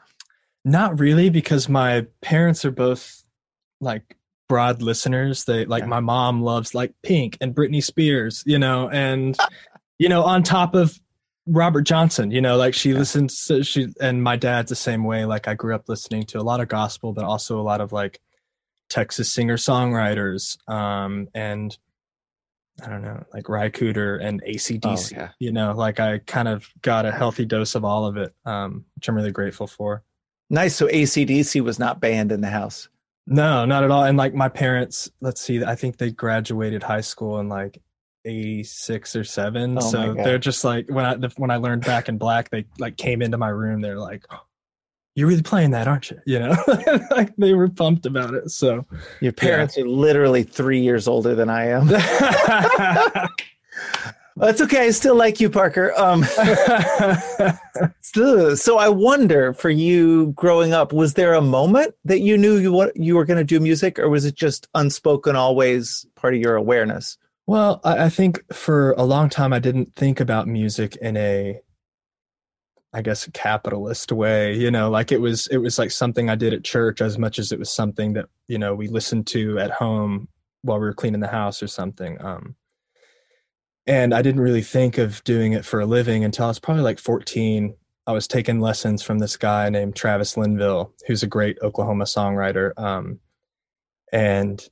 Not 0.65 0.99
really, 0.99 1.31
because 1.31 1.69
my 1.69 2.05
parents 2.21 2.65
are 2.65 2.73
both 2.73 3.23
like 3.81 4.17
broad 4.49 4.83
listeners. 4.83 5.45
They 5.45 5.67
like 5.67 5.85
yeah. 5.85 5.89
my 5.89 6.01
mom 6.01 6.43
loves 6.43 6.75
like 6.75 6.95
Pink 7.05 7.39
and 7.41 7.55
Britney 7.55 7.83
Spears, 7.83 8.43
you 8.45 8.59
know, 8.59 8.89
and 8.89 9.37
you 9.99 10.09
know, 10.09 10.25
on 10.25 10.43
top 10.43 10.75
of 10.75 10.99
Robert 11.47 11.83
Johnson, 11.83 12.31
you 12.31 12.41
know, 12.41 12.57
like 12.57 12.75
she 12.75 12.91
yeah. 12.91 12.99
listens 12.99 13.45
to 13.47 13.63
she 13.63 13.89
and 14.01 14.23
my 14.23 14.37
dad's 14.37 14.71
the 14.71 14.77
same 14.77 15.05
way. 15.05 15.25
Like 15.25 15.47
I 15.49 15.55
grew 15.55 15.75
up 15.75 15.89
listening 15.89 16.25
to 16.27 16.39
a 16.39 16.43
lot 16.43 16.61
of 16.61 16.69
gospel, 16.69 17.13
but 17.13 17.25
also 17.25 17.61
a 17.61 17.63
lot 17.63 17.81
of 17.81 17.93
like 17.93 18.21
Texas 18.89 19.33
singer 19.33 19.57
songwriters, 19.57 20.57
um, 20.69 21.29
and 21.35 21.77
I 22.83 22.89
don't 22.89 23.03
know, 23.03 23.25
like 23.33 23.49
Ry 23.49 23.71
Cooder 23.71 24.23
and 24.23 24.43
ACDC. 24.43 25.13
Oh, 25.15 25.21
yeah. 25.21 25.29
You 25.39 25.53
know, 25.53 25.73
like 25.73 26.01
I 26.01 26.19
kind 26.19 26.49
of 26.49 26.69
got 26.83 27.07
a 27.07 27.13
healthy 27.13 27.45
dose 27.45 27.75
of 27.75 27.85
all 27.85 28.07
of 28.07 28.17
it, 28.17 28.35
um, 28.45 28.85
which 28.97 29.09
I'm 29.09 29.15
really 29.15 29.31
grateful 29.31 29.67
for. 29.67 30.03
Nice. 30.51 30.75
So 30.75 30.87
ACDC 30.89 31.61
was 31.63 31.79
not 31.79 32.01
banned 32.01 32.33
in 32.33 32.41
the 32.41 32.51
house. 32.51 32.89
No, 33.27 33.65
not 33.65 33.85
at 33.85 33.91
all. 33.91 34.05
And 34.05 34.19
like 34.19 34.35
my 34.35 34.49
parents, 34.49 35.11
let's 35.21 35.41
see, 35.41 35.65
I 35.65 35.77
think 35.77 35.97
they 35.97 36.11
graduated 36.11 36.83
high 36.83 37.01
school 37.01 37.39
in 37.39 37.49
like 37.49 37.81
86 38.25 39.17
or 39.17 39.25
7. 39.25 39.79
Oh 39.79 39.81
so 39.81 40.15
they're 40.15 40.39
just 40.39 40.65
like 40.65 40.89
when 40.89 41.05
I 41.05 41.17
when 41.37 41.51
I 41.51 41.57
learned 41.57 41.85
back 41.85 42.09
in 42.09 42.19
black, 42.19 42.51
they 42.51 42.65
like 42.79 42.97
came 42.97 43.23
into 43.23 43.39
my 43.39 43.49
room, 43.49 43.81
they're 43.81 43.99
like, 43.99 44.25
oh, 44.31 44.41
"You're 45.15 45.29
really 45.29 45.43
playing 45.43 45.73
that, 45.73 45.89
aren't 45.89 46.11
you?" 46.11 46.21
You 46.27 46.41
know? 46.41 46.57
like 47.11 47.35
they 47.37 47.55
were 47.55 47.69
pumped 47.69 48.07
about 48.07 48.35
it. 48.35 48.51
So 48.51 48.87
your 49.21 49.33
parents 49.33 49.77
yeah. 49.77 49.85
are 49.85 49.89
literally 49.89 50.43
3 50.43 50.81
years 50.81 51.09
older 51.09 51.35
than 51.35 51.51
I 51.51 51.69
am. 51.69 51.89
That's 54.37 54.61
okay. 54.61 54.87
I 54.87 54.91
still 54.91 55.15
like 55.15 55.41
you, 55.41 55.49
Parker. 55.49 55.93
Um, 55.97 56.25
so 58.03 58.79
I 58.79 58.89
wonder 58.89 59.53
for 59.53 59.71
you 59.71 60.33
growing 60.33 60.73
up, 60.73 60.93
was 60.93 61.15
there 61.15 61.35
a 61.35 61.41
moment 61.41 61.95
that 62.05 62.19
you 62.19 62.37
knew 62.37 62.57
you 62.57 62.91
you 62.97 63.15
were 63.15 63.25
going 63.25 63.39
to 63.39 63.45
do 63.45 63.61
music, 63.61 63.99
or 63.99 64.09
was 64.09 64.25
it 64.25 64.35
just 64.35 64.67
unspoken, 64.75 65.37
always 65.37 66.05
part 66.17 66.35
of 66.35 66.41
your 66.41 66.57
awareness? 66.57 67.17
Well, 67.47 67.81
I, 67.85 68.05
I 68.05 68.09
think 68.09 68.43
for 68.53 68.93
a 68.93 69.05
long 69.05 69.29
time 69.29 69.53
I 69.53 69.59
didn't 69.59 69.95
think 69.97 70.21
about 70.21 70.49
music 70.49 70.97
in 70.97 71.17
a, 71.17 71.61
I 72.93 73.03
guess, 73.03 73.29
capitalist 73.35 74.13
way. 74.13 74.55
You 74.57 74.71
know, 74.71 74.91
like 74.91 75.13
it 75.13 75.21
was 75.21 75.47
it 75.49 75.59
was 75.59 75.79
like 75.79 75.91
something 75.91 76.31
I 76.31 76.37
did 76.37 76.55
at 76.55 76.65
church 76.65 77.01
as 77.01 77.19
much 77.19 77.39
as 77.39 77.53
it 77.53 77.59
was 77.59 77.71
something 77.73 78.15
that 78.15 78.27
you 78.49 78.59
know 78.59 78.75
we 78.75 78.89
listened 78.89 79.27
to 79.29 79.59
at 79.59 79.71
home 79.71 80.29
while 80.63 80.79
we 80.79 80.87
were 80.87 80.95
cleaning 80.95 81.21
the 81.21 81.29
house 81.29 81.63
or 81.63 81.67
something. 81.67 82.21
Um, 82.25 82.57
and 83.87 84.15
I 84.15 84.23
didn't 84.23 84.41
really 84.41 84.63
think 84.63 84.97
of 84.97 85.23
doing 85.25 85.53
it 85.53 85.65
for 85.65 85.81
a 85.81 85.87
living 85.87 86.25
until 86.25 86.47
I 86.47 86.49
was 86.49 86.59
probably 86.59 86.83
like 86.83 86.99
14. 86.99 87.75
I 88.07 88.13
was 88.13 88.27
taking 88.27 88.61
lessons 88.61 89.03
from 89.03 89.19
this 89.19 89.37
guy 89.37 89.69
named 89.69 89.97
Travis 89.97 90.37
Linville, 90.37 90.95
who's 91.07 91.23
a 91.23 91.27
great 91.27 91.59
Oklahoma 91.63 92.05
songwriter. 92.05 92.73
Um, 92.79 93.21
and 94.13 94.67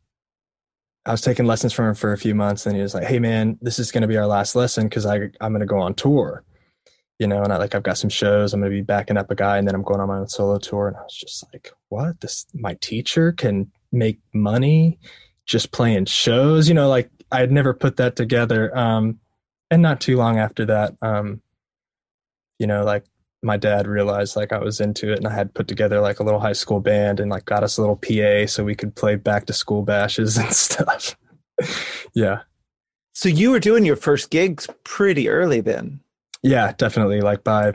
I 1.04 1.10
was 1.10 1.20
taking 1.20 1.46
lessons 1.46 1.72
from 1.72 1.88
him 1.88 1.94
for 1.94 2.12
a 2.12 2.18
few 2.18 2.34
months, 2.34 2.66
and 2.66 2.76
he 2.76 2.82
was 2.82 2.94
like, 2.94 3.04
"Hey, 3.04 3.18
man, 3.18 3.58
this 3.60 3.78
is 3.78 3.90
going 3.90 4.02
to 4.02 4.08
be 4.08 4.16
our 4.16 4.26
last 4.26 4.54
lesson 4.54 4.84
because 4.88 5.06
I 5.06 5.16
I'm 5.40 5.52
going 5.52 5.60
to 5.60 5.66
go 5.66 5.80
on 5.80 5.94
tour, 5.94 6.44
you 7.18 7.26
know, 7.26 7.42
and 7.42 7.52
I 7.52 7.56
like 7.56 7.74
I've 7.74 7.82
got 7.82 7.98
some 7.98 8.10
shows. 8.10 8.54
I'm 8.54 8.60
going 8.60 8.70
to 8.70 8.76
be 8.76 8.82
backing 8.82 9.16
up 9.16 9.30
a 9.30 9.34
guy, 9.34 9.58
and 9.58 9.66
then 9.66 9.74
I'm 9.74 9.82
going 9.82 10.00
on 10.00 10.08
my 10.08 10.18
own 10.18 10.28
solo 10.28 10.58
tour." 10.58 10.88
And 10.88 10.96
I 10.96 11.02
was 11.02 11.16
just 11.16 11.44
like, 11.52 11.72
"What? 11.88 12.20
This 12.20 12.46
my 12.54 12.74
teacher 12.80 13.32
can 13.32 13.70
make 13.92 14.20
money 14.32 14.98
just 15.46 15.72
playing 15.72 16.06
shows, 16.06 16.68
you 16.68 16.74
know, 16.74 16.88
like 16.88 17.10
I 17.30 17.40
had 17.40 17.52
never 17.52 17.74
put 17.74 17.96
that 17.96 18.16
together. 18.16 18.76
Um, 18.76 19.18
and 19.70 19.82
not 19.82 20.00
too 20.00 20.16
long 20.16 20.38
after 20.38 20.66
that, 20.66 20.94
um, 21.02 21.40
you 22.58 22.66
know, 22.66 22.84
like 22.84 23.04
my 23.42 23.56
dad 23.56 23.86
realized 23.86 24.36
like 24.36 24.52
I 24.52 24.58
was 24.58 24.80
into 24.80 25.12
it 25.12 25.18
and 25.18 25.26
I 25.26 25.32
had 25.32 25.52
put 25.52 25.66
together 25.66 26.00
like 26.00 26.20
a 26.20 26.22
little 26.22 26.40
high 26.40 26.52
school 26.52 26.80
band 26.80 27.18
and 27.18 27.30
like 27.30 27.44
got 27.44 27.64
us 27.64 27.76
a 27.76 27.80
little 27.80 27.96
PA 27.96 28.46
so 28.46 28.64
we 28.64 28.76
could 28.76 28.94
play 28.94 29.16
back 29.16 29.46
to 29.46 29.52
school 29.52 29.82
bashes 29.82 30.36
and 30.38 30.52
stuff. 30.52 31.16
yeah. 32.14 32.42
So 33.14 33.28
you 33.28 33.50
were 33.50 33.60
doing 33.60 33.84
your 33.84 33.96
first 33.96 34.30
gigs 34.30 34.68
pretty 34.84 35.28
early 35.28 35.60
then. 35.60 36.00
Yeah, 36.42 36.72
definitely. 36.76 37.20
Like 37.20 37.44
by 37.44 37.74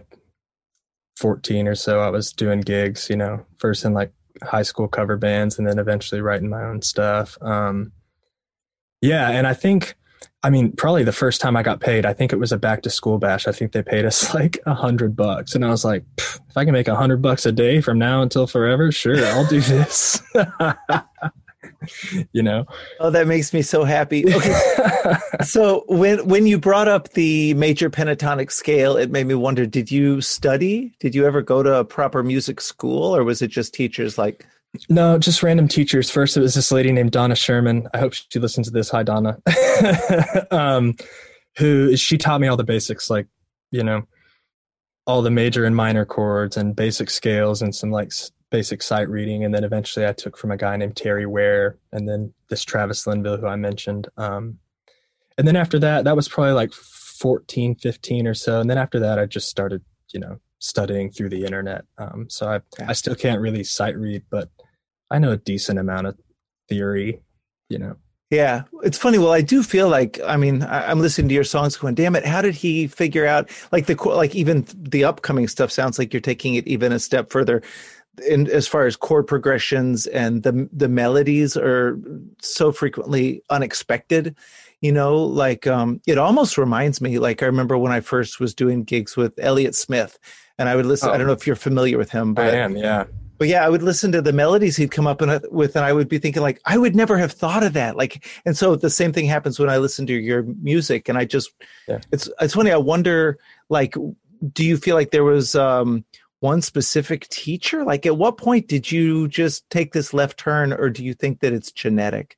14 1.18 1.68
or 1.68 1.76
so, 1.76 2.00
I 2.00 2.10
was 2.10 2.32
doing 2.32 2.62
gigs, 2.62 3.10
you 3.10 3.16
know, 3.16 3.46
first 3.60 3.86
in 3.86 3.94
like 3.94 4.12
high 4.44 4.64
school 4.64 4.88
cover 4.88 5.18
bands 5.18 5.58
and 5.58 5.68
then 5.68 5.80
eventually 5.80 6.22
writing 6.22 6.50
my 6.50 6.64
own 6.64 6.82
stuff. 6.82 7.38
Um, 7.42 7.92
yeah, 9.02 9.30
and 9.30 9.46
I 9.46 9.54
think, 9.54 9.96
I 10.44 10.50
mean, 10.50 10.72
probably 10.74 11.04
the 11.04 11.12
first 11.12 11.42
time 11.42 11.58
I 11.58 11.64
got 11.64 11.80
paid, 11.80 12.06
I 12.06 12.14
think 12.14 12.32
it 12.32 12.38
was 12.38 12.52
a 12.52 12.58
back 12.58 12.84
to 12.84 12.90
school 12.90 13.18
bash. 13.18 13.48
I 13.48 13.52
think 13.52 13.72
they 13.72 13.82
paid 13.82 14.06
us 14.06 14.34
like 14.36 14.60
a 14.66 14.74
hundred 14.74 15.16
bucks, 15.16 15.56
and 15.56 15.66
I 15.66 15.70
was 15.70 15.84
like, 15.84 16.04
if 16.18 16.56
I 16.56 16.64
can 16.64 16.74
make 16.74 16.88
a 16.88 16.96
hundred 16.96 17.22
bucks 17.22 17.46
a 17.46 17.52
day 17.52 17.82
from 17.82 17.98
now 17.98 18.22
until 18.22 18.48
forever, 18.48 18.92
sure, 18.92 19.26
I'll 19.26 19.48
do 19.48 19.62
this. 19.62 20.22
you 22.32 22.44
know? 22.44 22.66
Oh 23.00 23.10
that 23.10 23.28
makes 23.28 23.54
me 23.54 23.62
so 23.62 23.84
happy. 23.84 24.26
Okay. 24.34 24.60
So 25.44 25.86
when 25.88 26.28
when 26.28 26.48
you 26.48 26.60
brought 26.60 26.88
up 26.88 27.10
the 27.14 27.54
major 27.54 27.90
pentatonic 27.90 28.52
scale 28.52 28.98
it 28.98 29.12
made 29.12 29.28
me 29.28 29.36
wonder 29.36 29.66
did 29.66 29.92
you 29.92 30.20
study? 30.20 30.94
Did 31.00 31.16
you 31.16 31.26
ever 31.26 31.42
go 31.42 31.64
to 31.64 31.76
a 31.76 31.86
proper 31.86 32.24
music 32.24 32.60
school 32.60 33.16
or 33.16 33.24
was 33.24 33.42
it 33.42 33.50
just 33.50 33.74
teachers 33.74 34.18
like 34.18 34.46
no, 34.90 35.18
just 35.18 35.44
random 35.44 35.68
teachers. 35.68 36.10
First, 36.10 36.38
it 36.38 36.42
was 36.42 36.56
this 36.56 36.72
lady 36.72 36.92
named 36.92 37.12
Donna 37.12 37.36
Sherman. 37.36 37.88
I 37.94 38.00
hope 38.00 38.14
she 38.14 38.40
listens 38.40 38.68
to 38.68 38.74
this. 38.74 38.90
Hi, 38.90 39.04
Donna. 39.04 39.38
um, 40.52 40.96
who 41.58 41.96
she 41.98 42.18
taught 42.18 42.42
me 42.42 42.48
all 42.48 42.58
the 42.58 42.64
basics, 42.64 43.10
like 43.10 43.28
you 43.72 43.84
know, 43.84 44.04
all 45.06 45.22
the 45.22 45.32
major 45.32 45.66
and 45.66 45.76
minor 45.76 46.06
chords 46.06 46.58
and 46.58 46.76
basic 46.76 47.10
scales 47.10 47.62
and 47.62 47.74
some 47.74 47.92
like 47.92 48.12
basic 48.50 48.82
sight 48.82 49.10
reading. 49.10 49.44
And 49.44 49.54
then 49.54 49.64
eventually, 49.64 50.06
I 50.06 50.14
took 50.14 50.38
from 50.38 50.52
a 50.52 50.58
guy 50.58 50.76
named 50.78 50.96
Terry 50.96 51.26
Ware, 51.26 51.78
and 51.92 52.08
then 52.08 52.34
this 52.50 52.64
Travis 52.64 53.08
Linville, 53.08 53.38
who 53.38 53.48
I 53.48 53.56
mentioned. 53.56 54.08
Um, 54.18 54.60
and 55.38 55.48
then 55.48 55.56
after 55.56 55.80
that, 55.80 56.04
that 56.06 56.16
was 56.16 56.28
probably 56.28 56.54
like 56.54 56.74
14, 56.74 57.76
15 57.76 58.28
or 58.28 58.34
so. 58.34 58.60
And 58.60 58.70
then 58.70 58.78
after 58.78 59.00
that, 59.00 59.20
I 59.20 59.26
just 59.26 59.50
started, 59.50 59.84
you 60.12 60.20
know, 60.20 60.40
studying 60.60 61.12
through 61.12 61.30
the 61.30 61.46
internet. 61.46 61.86
Um, 61.98 62.28
so 62.30 62.50
I, 62.50 62.62
I 62.88 62.94
still 62.94 63.16
can't 63.16 63.42
really 63.42 63.64
sight 63.64 63.96
read, 63.98 64.24
but 64.30 64.50
I 65.10 65.20
know 65.20 65.32
a 65.32 65.38
decent 65.38 65.80
amount 65.80 66.08
of 66.08 66.18
theory, 66.70 67.22
you 67.70 67.78
know. 67.78 67.96
Yeah, 68.30 68.64
it's 68.84 68.98
funny. 68.98 69.18
Well, 69.18 69.32
I 69.32 69.40
do 69.42 69.64
feel 69.64 69.88
like 69.88 70.20
I 70.26 70.36
mean 70.36 70.62
I, 70.64 70.92
am 70.92 71.00
listening 71.00 71.30
to 71.30 71.36
your 71.36 71.46
songs, 71.46 71.78
going, 71.78 71.96
"Damn 71.96 72.16
it! 72.16 72.26
How 72.26 72.42
did 72.42 72.56
he 72.56 72.88
figure 72.88 73.26
out 73.26 73.50
like 73.72 73.86
the 73.86 73.96
like 74.10 74.36
even 74.36 74.66
the 74.76 75.06
upcoming 75.06 75.48
stuff 75.48 75.72
sounds 75.72 75.98
like 75.98 76.14
you're 76.14 76.20
taking 76.20 76.56
it 76.56 76.68
even 76.68 76.92
a 76.92 77.00
step 77.00 77.32
further." 77.32 77.62
In 78.28 78.50
as 78.50 78.68
far 78.68 78.86
as 78.86 78.96
chord 78.98 79.28
progressions 79.28 80.08
and 80.08 80.44
the 80.44 80.68
the 80.74 80.90
melodies 80.90 81.56
are 81.56 81.98
so 82.42 82.74
frequently 82.74 83.44
unexpected, 83.50 84.36
you 84.82 84.92
know. 84.92 85.24
Like 85.24 85.66
um, 85.66 86.02
it 86.06 86.18
almost 86.18 86.58
reminds 86.58 87.00
me. 87.00 87.20
Like 87.20 87.42
I 87.42 87.46
remember 87.46 87.78
when 87.78 87.94
I 87.94 88.02
first 88.02 88.42
was 88.42 88.54
doing 88.54 88.84
gigs 88.84 89.16
with 89.16 89.40
Elliott 89.40 89.76
Smith, 89.76 90.20
and 90.58 90.68
I 90.68 90.76
would 90.76 90.86
listen. 90.86 91.10
Oh. 91.10 91.14
I 91.14 91.18
don't 91.18 91.28
know 91.28 91.34
if 91.34 91.48
you're 91.48 91.56
familiar 91.56 91.98
with 91.98 92.10
him, 92.10 92.34
but 92.34 92.54
I 92.54 92.58
am. 92.58 92.76
Yeah 92.76 93.06
but 93.38 93.48
yeah, 93.48 93.66
I 93.66 93.70
would 93.70 93.84
listen 93.84 94.12
to 94.14 94.22
the 94.22 94.34
melodies 94.34 94.78
he'd 94.78 94.92
come 94.92 95.08
up 95.08 95.22
with, 95.52 95.76
and 95.76 95.86
I 95.86 95.94
would 95.94 96.10
be 96.10 96.18
thinking 96.18 96.42
like, 96.42 96.60
I 96.66 96.78
would 96.78 96.96
never 96.96 97.18
have 97.18 97.32
thought 97.32 97.64
of 97.64 97.74
that. 97.74 97.96
Like, 97.96 98.26
and 98.46 98.58
so 98.58 98.76
the 98.76 98.90
same 98.90 99.14
thing 99.14 99.26
happens 99.26 99.60
when 99.60 99.70
I 99.70 99.78
listen 99.78 100.08
to 100.08 100.14
your 100.14 100.44
music, 100.62 101.08
and 101.10 101.18
I 101.18 101.26
just, 101.26 101.52
yeah. 101.88 102.00
it's 102.12 102.30
it's 102.42 102.56
funny. 102.56 102.72
I 102.72 102.78
wonder, 102.78 103.38
like, 103.70 103.96
do 104.54 104.66
you 104.66 104.78
feel 104.78 104.96
like 104.96 105.12
there 105.12 105.24
was 105.24 105.56
um, 105.56 106.04
one 106.40 106.62
specific 106.62 107.28
teacher? 107.30 107.84
Like, 107.84 108.06
at 108.06 108.18
what 108.18 108.38
point 108.38 108.68
did 108.68 108.92
you 108.92 109.28
just 109.28 109.70
take 109.70 109.94
this 109.94 110.14
left 110.14 110.40
turn, 110.40 110.74
or 110.74 110.90
do 110.90 111.04
you 111.04 111.14
think 111.14 111.42
that 111.42 111.54
it's 111.54 111.72
genetic? 111.72 112.38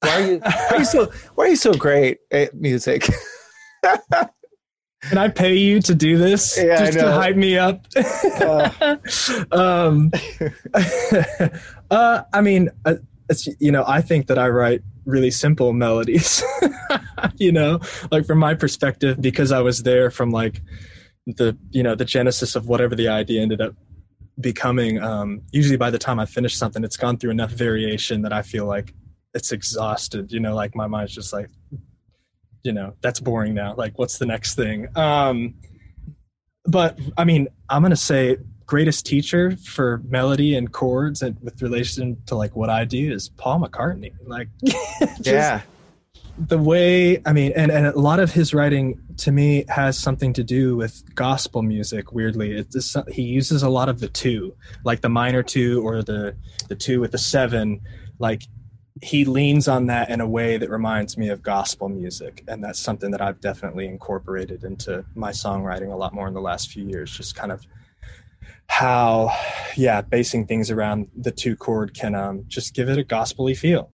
Why 0.00 0.10
are 0.10 0.26
you, 0.26 0.38
why 0.38 0.68
are 0.70 0.78
you 0.78 0.84
so 0.84 1.12
Why 1.34 1.44
are 1.44 1.48
you 1.48 1.56
so 1.56 1.72
great 1.72 2.18
at 2.30 2.54
music? 2.54 3.08
Can 5.08 5.18
I 5.18 5.28
pay 5.28 5.54
you 5.54 5.80
to 5.82 5.94
do 5.94 6.18
this? 6.18 6.58
Yeah, 6.58 6.78
just 6.78 6.98
to 6.98 7.12
hype 7.12 7.36
me 7.36 7.58
up. 7.58 7.86
uh. 8.40 8.96
um, 9.52 10.10
uh, 11.90 12.22
I 12.32 12.40
mean, 12.40 12.70
uh, 12.84 12.94
it's 13.28 13.48
you 13.60 13.72
know, 13.72 13.84
I 13.86 14.00
think 14.00 14.26
that 14.28 14.38
I 14.38 14.48
write 14.48 14.82
really 15.04 15.30
simple 15.30 15.72
melodies. 15.72 16.42
you 17.36 17.52
know, 17.52 17.80
like 18.10 18.26
from 18.26 18.38
my 18.38 18.54
perspective, 18.54 19.20
because 19.20 19.52
I 19.52 19.60
was 19.60 19.82
there 19.82 20.10
from 20.10 20.30
like 20.30 20.62
the 21.26 21.56
you 21.70 21.82
know 21.82 21.94
the 21.94 22.04
genesis 22.04 22.56
of 22.56 22.68
whatever 22.68 22.94
the 22.94 23.08
idea 23.08 23.42
ended 23.42 23.60
up 23.60 23.74
becoming. 24.40 25.02
Um, 25.02 25.42
usually, 25.52 25.76
by 25.76 25.90
the 25.90 25.98
time 25.98 26.18
I 26.18 26.26
finish 26.26 26.56
something, 26.56 26.84
it's 26.84 26.96
gone 26.96 27.16
through 27.16 27.30
enough 27.30 27.50
variation 27.52 28.22
that 28.22 28.32
I 28.32 28.42
feel 28.42 28.66
like 28.66 28.94
it's 29.36 29.52
exhausted 29.52 30.32
you 30.32 30.40
know 30.40 30.54
like 30.54 30.74
my 30.74 30.86
mind's 30.86 31.14
just 31.14 31.32
like 31.32 31.50
you 32.62 32.72
know 32.72 32.94
that's 33.00 33.20
boring 33.20 33.54
now. 33.54 33.74
Like 33.76 33.98
what's 33.98 34.18
the 34.18 34.26
next 34.26 34.54
thing? 34.54 34.88
Um 34.96 35.54
but 36.66 36.98
i 37.16 37.24
mean 37.24 37.48
i'm 37.70 37.82
gonna 37.82 37.96
say 37.96 38.36
greatest 38.66 39.06
teacher 39.06 39.56
for 39.56 40.02
melody 40.08 40.56
and 40.56 40.72
chords 40.72 41.22
and 41.22 41.36
with 41.40 41.62
relation 41.62 42.16
to 42.26 42.34
like 42.34 42.56
what 42.56 42.68
i 42.68 42.84
do 42.84 43.12
is 43.12 43.28
paul 43.30 43.60
mccartney. 43.60 44.12
Like 44.26 44.48
yeah. 45.20 45.62
the 46.38 46.58
way 46.58 47.22
i 47.24 47.32
mean 47.32 47.52
and, 47.54 47.70
and 47.70 47.86
a 47.86 47.98
lot 47.98 48.18
of 48.18 48.32
his 48.32 48.52
writing 48.52 49.00
to 49.18 49.32
me 49.32 49.64
has 49.68 49.96
something 49.96 50.32
to 50.32 50.44
do 50.44 50.76
with 50.76 51.02
gospel 51.14 51.62
music 51.62 52.12
weirdly. 52.12 52.52
It's 52.52 52.74
just, 52.74 53.08
he 53.08 53.22
uses 53.22 53.62
a 53.62 53.68
lot 53.68 53.88
of 53.88 54.00
the 54.00 54.08
two 54.08 54.54
like 54.84 55.00
the 55.00 55.08
minor 55.08 55.42
two 55.42 55.86
or 55.86 56.02
the 56.02 56.36
the 56.68 56.74
two 56.74 57.00
with 57.00 57.12
the 57.12 57.18
seven. 57.18 57.80
Like 58.18 58.42
he 59.02 59.24
leans 59.24 59.68
on 59.68 59.86
that 59.86 60.10
in 60.10 60.20
a 60.20 60.26
way 60.26 60.56
that 60.56 60.70
reminds 60.70 61.18
me 61.18 61.28
of 61.28 61.42
gospel 61.42 61.88
music. 61.88 62.42
And 62.48 62.62
that's 62.62 62.78
something 62.78 63.10
that 63.10 63.20
i've 63.20 63.40
definitely 63.40 63.86
incorporated 63.86 64.64
into 64.64 65.04
my 65.14 65.30
songwriting 65.30 65.92
a 65.92 65.96
lot 65.96 66.14
more 66.14 66.28
in 66.28 66.34
the 66.34 66.40
last 66.40 66.70
few 66.70 66.86
years 66.86 67.10
just 67.16 67.34
kind 67.34 67.52
of 67.52 67.66
how 68.68 69.32
yeah 69.76 70.00
basing 70.00 70.46
things 70.46 70.70
around 70.70 71.08
the 71.16 71.30
two 71.30 71.56
chord 71.56 71.94
can 71.94 72.14
um, 72.14 72.44
just 72.48 72.74
give 72.74 72.88
it 72.88 72.98
a 72.98 73.04
gospely 73.04 73.54
feel 73.54 73.92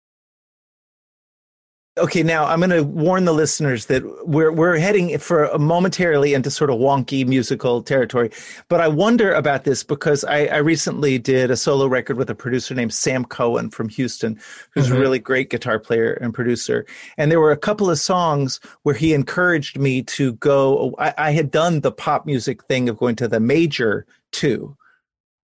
Okay, 1.98 2.22
now 2.22 2.46
I'm 2.46 2.60
going 2.60 2.70
to 2.70 2.84
warn 2.84 3.24
the 3.24 3.32
listeners 3.34 3.86
that 3.86 4.02
we're 4.24 4.52
we're 4.52 4.78
heading 4.78 5.18
for 5.18 5.44
a 5.46 5.58
momentarily 5.58 6.34
into 6.34 6.48
sort 6.48 6.70
of 6.70 6.78
wonky 6.78 7.26
musical 7.26 7.82
territory. 7.82 8.30
But 8.68 8.80
I 8.80 8.86
wonder 8.86 9.32
about 9.32 9.64
this 9.64 9.82
because 9.82 10.22
I, 10.22 10.46
I 10.46 10.58
recently 10.58 11.18
did 11.18 11.50
a 11.50 11.56
solo 11.56 11.86
record 11.88 12.16
with 12.16 12.30
a 12.30 12.34
producer 12.34 12.74
named 12.76 12.94
Sam 12.94 13.24
Cohen 13.24 13.70
from 13.70 13.88
Houston, 13.88 14.38
who's 14.72 14.88
Mhm. 14.88 14.96
a 14.96 15.00
really 15.00 15.18
great 15.18 15.50
guitar 15.50 15.80
player 15.80 16.12
and 16.12 16.32
producer. 16.32 16.86
And 17.18 17.30
there 17.30 17.40
were 17.40 17.50
a 17.50 17.56
couple 17.56 17.90
of 17.90 17.98
songs 17.98 18.60
where 18.84 18.94
he 18.94 19.12
encouraged 19.12 19.76
me 19.76 20.02
to 20.04 20.34
go. 20.34 20.94
I, 20.96 21.12
I 21.18 21.30
had 21.32 21.50
done 21.50 21.80
the 21.80 21.92
pop 21.92 22.24
music 22.24 22.62
thing 22.66 22.88
of 22.88 22.98
going 22.98 23.16
to 23.16 23.26
the 23.28 23.40
major 23.40 24.06
two, 24.30 24.76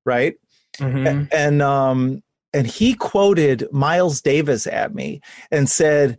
right? 0.07 0.37
Mhm. 0.79 1.29
and 1.33 1.61
um 1.62 2.23
and 2.53 2.67
he 2.67 2.95
quoted 2.95 3.67
Miles 3.73 4.21
Davis 4.23 4.67
at 4.69 4.95
me 4.95 5.21
and 5.50 5.69
said 5.69 6.19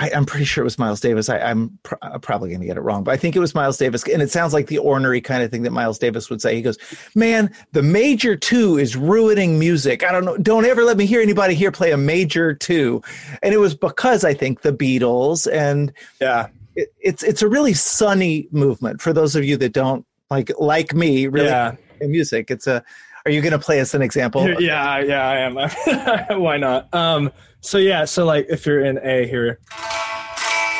I, 0.00 0.10
I'm 0.14 0.24
pretty 0.24 0.46
sure 0.46 0.62
it 0.62 0.64
was 0.64 0.78
Miles 0.78 1.00
Davis. 1.00 1.28
I, 1.28 1.38
I'm 1.38 1.78
pr- 1.82 1.96
probably 2.22 2.48
going 2.48 2.62
to 2.62 2.66
get 2.66 2.78
it 2.78 2.80
wrong, 2.80 3.04
but 3.04 3.12
I 3.12 3.18
think 3.18 3.36
it 3.36 3.38
was 3.38 3.54
Miles 3.54 3.76
Davis. 3.76 4.02
And 4.08 4.22
it 4.22 4.30
sounds 4.30 4.54
like 4.54 4.68
the 4.68 4.78
ornery 4.78 5.20
kind 5.20 5.42
of 5.42 5.50
thing 5.50 5.62
that 5.64 5.72
Miles 5.72 5.98
Davis 5.98 6.30
would 6.30 6.40
say. 6.40 6.56
He 6.56 6.62
goes, 6.62 6.78
"Man, 7.14 7.54
the 7.72 7.82
major 7.82 8.34
two 8.34 8.78
is 8.78 8.96
ruining 8.96 9.58
music. 9.58 10.02
I 10.02 10.10
don't 10.10 10.24
know. 10.24 10.38
Don't 10.38 10.64
ever 10.64 10.84
let 10.84 10.96
me 10.96 11.04
hear 11.04 11.20
anybody 11.20 11.54
here 11.54 11.70
play 11.70 11.92
a 11.92 11.98
major 11.98 12.54
two. 12.54 13.02
And 13.42 13.52
it 13.52 13.58
was 13.58 13.74
because 13.74 14.24
I 14.24 14.32
think 14.32 14.62
the 14.62 14.72
Beatles 14.72 15.46
and 15.52 15.92
yeah 16.20 16.48
it, 16.74 16.92
it's 17.00 17.22
it's 17.22 17.42
a 17.42 17.48
really 17.48 17.74
sunny 17.74 18.48
movement 18.50 19.02
for 19.02 19.12
those 19.12 19.36
of 19.36 19.44
you 19.44 19.56
that 19.58 19.72
don't 19.72 20.06
like 20.30 20.50
like 20.58 20.94
me 20.94 21.26
really 21.26 21.48
yeah 21.48 21.76
music. 22.00 22.50
It's 22.50 22.66
a. 22.66 22.82
Are 23.26 23.30
you 23.30 23.42
going 23.42 23.52
to 23.52 23.58
play 23.58 23.80
us 23.80 23.92
an 23.92 24.00
example? 24.00 24.48
yeah 24.60 24.98
yeah 25.00 25.28
i 25.28 25.36
am 25.40 26.40
why 26.40 26.56
not 26.56 26.92
um 26.94 27.30
so 27.60 27.76
yeah 27.76 28.06
so 28.06 28.24
like 28.24 28.46
if 28.48 28.64
you're 28.64 28.82
in 28.82 28.98
a 29.04 29.26
here 29.26 29.58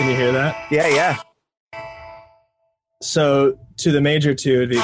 can 0.01 0.09
you 0.09 0.17
hear 0.17 0.33
that 0.33 0.57
Yeah, 0.71 0.87
yeah. 0.89 1.17
so 3.03 3.59
to 3.77 3.93
the 3.93 4.01
major 4.01 4.35
two 4.35 4.63
it'd 4.63 4.71
be 4.71 4.81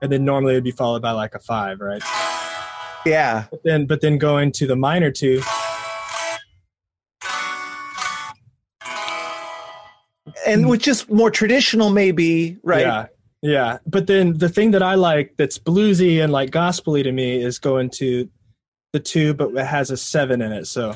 and 0.00 0.12
then 0.12 0.24
normally 0.24 0.52
it'd 0.52 0.62
be 0.62 0.70
followed 0.70 1.02
by 1.02 1.10
like 1.10 1.34
a 1.34 1.40
five 1.40 1.80
right 1.80 2.00
Yeah. 3.04 3.46
but 3.50 3.60
then 3.64 3.86
but 3.86 4.00
then 4.00 4.16
going 4.18 4.52
to 4.52 4.66
the 4.68 4.76
minor 4.76 5.10
two 5.10 5.42
And 10.46 10.68
with 10.68 10.80
just 10.82 11.10
more 11.10 11.30
traditional, 11.32 11.90
maybe, 11.90 12.58
right? 12.62 12.80
yeah 12.82 13.06
yeah 13.42 13.78
but 13.86 14.06
then 14.06 14.32
the 14.38 14.48
thing 14.48 14.70
that 14.70 14.82
i 14.82 14.94
like 14.94 15.34
that's 15.36 15.58
bluesy 15.58 16.22
and 16.24 16.32
like 16.32 16.50
gospely 16.50 17.02
to 17.02 17.12
me 17.12 17.36
is 17.42 17.58
going 17.58 17.90
to 17.90 18.26
the 18.94 18.98
two 18.98 19.34
but 19.34 19.50
it 19.50 19.66
has 19.66 19.90
a 19.90 19.96
seven 19.96 20.40
in 20.40 20.52
it 20.52 20.64
so 20.66 20.94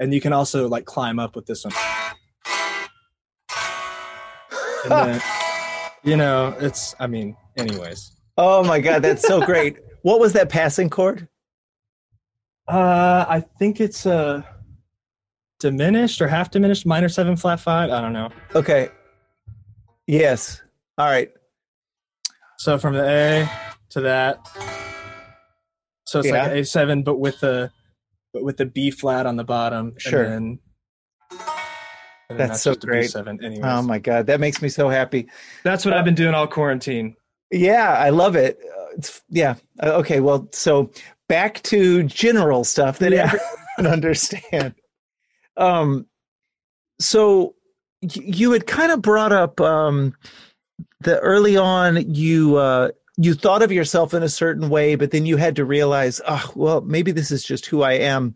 and 0.00 0.12
you 0.14 0.20
can 0.20 0.32
also 0.32 0.68
like 0.68 0.84
climb 0.84 1.18
up 1.18 1.36
with 1.36 1.46
this 1.46 1.64
one 1.64 1.74
And 4.84 4.92
then, 4.92 5.22
you 6.02 6.16
know 6.16 6.54
it's 6.60 6.94
i 7.00 7.06
mean 7.06 7.36
anyways 7.56 8.10
Oh 8.36 8.64
my 8.64 8.80
God, 8.80 9.00
that's 9.02 9.22
so 9.22 9.40
great. 9.40 9.78
what 10.02 10.18
was 10.18 10.32
that 10.32 10.48
passing 10.48 10.90
chord? 10.90 11.28
uh 12.66 13.24
i 13.28 13.40
think 13.58 13.78
it's 13.80 14.06
uh 14.06 14.42
diminished 15.60 16.20
or 16.22 16.28
half 16.28 16.50
diminished 16.50 16.84
minor 16.86 17.08
seven 17.10 17.36
flat 17.36 17.60
five 17.60 17.90
i 17.90 18.00
don't 18.00 18.12
know 18.14 18.28
Okay. 18.54 18.88
Yes. 20.06 20.60
All 20.98 21.06
right. 21.06 21.30
so 22.58 22.76
from 22.78 22.94
the 22.94 23.04
a 23.06 23.50
to 23.90 24.00
that 24.02 24.46
so 26.06 26.20
it's 26.20 26.28
like 26.30 26.42
Yeah. 26.52 26.58
a 26.60 26.64
seven 26.64 27.02
but 27.02 27.18
with 27.18 27.38
the 27.40 27.70
but 28.34 28.44
with 28.44 28.58
the 28.58 28.66
b 28.66 28.90
flat 28.90 29.24
on 29.24 29.36
the 29.36 29.44
bottom 29.44 29.94
Sure. 29.96 30.24
and 30.24 30.32
then, 31.30 31.38
and 32.28 32.38
then 32.40 32.48
That's 32.48 32.62
so 32.62 32.74
great. 32.74 33.14
Oh 33.62 33.82
my 33.82 33.98
God, 33.98 34.26
that 34.26 34.40
makes 34.40 34.60
me 34.60 34.68
so 34.68 34.88
happy. 34.90 35.28
that's 35.62 35.84
what 35.86 35.94
i've 35.94 36.04
been 36.04 36.14
doing 36.14 36.34
all 36.34 36.46
quarantine 36.46 37.14
Yeah, 37.50 37.92
I 37.96 38.10
love 38.10 38.34
it. 38.36 38.58
Uh, 38.62 38.86
It's 38.96 39.22
yeah. 39.30 39.54
Uh, 39.82 39.92
Okay, 40.00 40.20
well, 40.20 40.48
so 40.52 40.90
back 41.28 41.62
to 41.64 42.02
general 42.04 42.64
stuff 42.64 42.98
that 42.98 43.12
Yeah. 43.12 43.32
everyone 43.78 43.92
understand. 43.92 44.74
Um, 45.56 46.06
so 47.00 47.54
you 48.02 48.50
had 48.52 48.66
kind 48.66 48.90
of 48.92 49.00
brought 49.02 49.32
up 49.32 49.60
um, 49.60 50.14
the 51.00 51.18
early 51.20 51.56
on 51.56 52.12
you 52.14 52.56
uh, 52.56 52.88
you 53.16 53.34
thought 53.34 53.62
of 53.62 53.72
yourself 53.72 54.12
in 54.12 54.22
a 54.22 54.28
certain 54.28 54.68
way, 54.68 54.96
but 54.96 55.10
then 55.10 55.26
you 55.26 55.36
had 55.36 55.56
to 55.56 55.64
realize, 55.64 56.20
oh, 56.26 56.52
well, 56.54 56.80
maybe 56.80 57.12
this 57.12 57.30
is 57.30 57.44
just 57.44 57.66
who 57.66 57.82
I 57.82 57.92
am. 57.92 58.34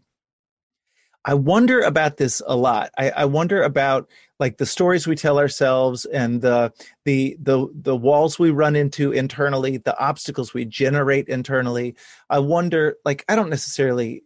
I 1.24 1.34
wonder 1.34 1.80
about 1.80 2.16
this 2.16 2.40
a 2.46 2.56
lot. 2.56 2.90
I, 2.96 3.10
I 3.10 3.24
wonder 3.24 3.62
about 3.62 4.08
like 4.38 4.56
the 4.56 4.64
stories 4.64 5.06
we 5.06 5.16
tell 5.16 5.38
ourselves 5.38 6.04
and 6.06 6.40
the 6.40 6.72
the 7.04 7.36
the 7.42 7.66
the 7.74 7.96
walls 7.96 8.38
we 8.38 8.50
run 8.50 8.76
into 8.76 9.12
internally, 9.12 9.78
the 9.78 9.98
obstacles 9.98 10.54
we 10.54 10.64
generate 10.64 11.28
internally. 11.28 11.96
I 12.30 12.38
wonder, 12.38 12.96
like, 13.04 13.24
I 13.28 13.36
don't 13.36 13.50
necessarily. 13.50 14.22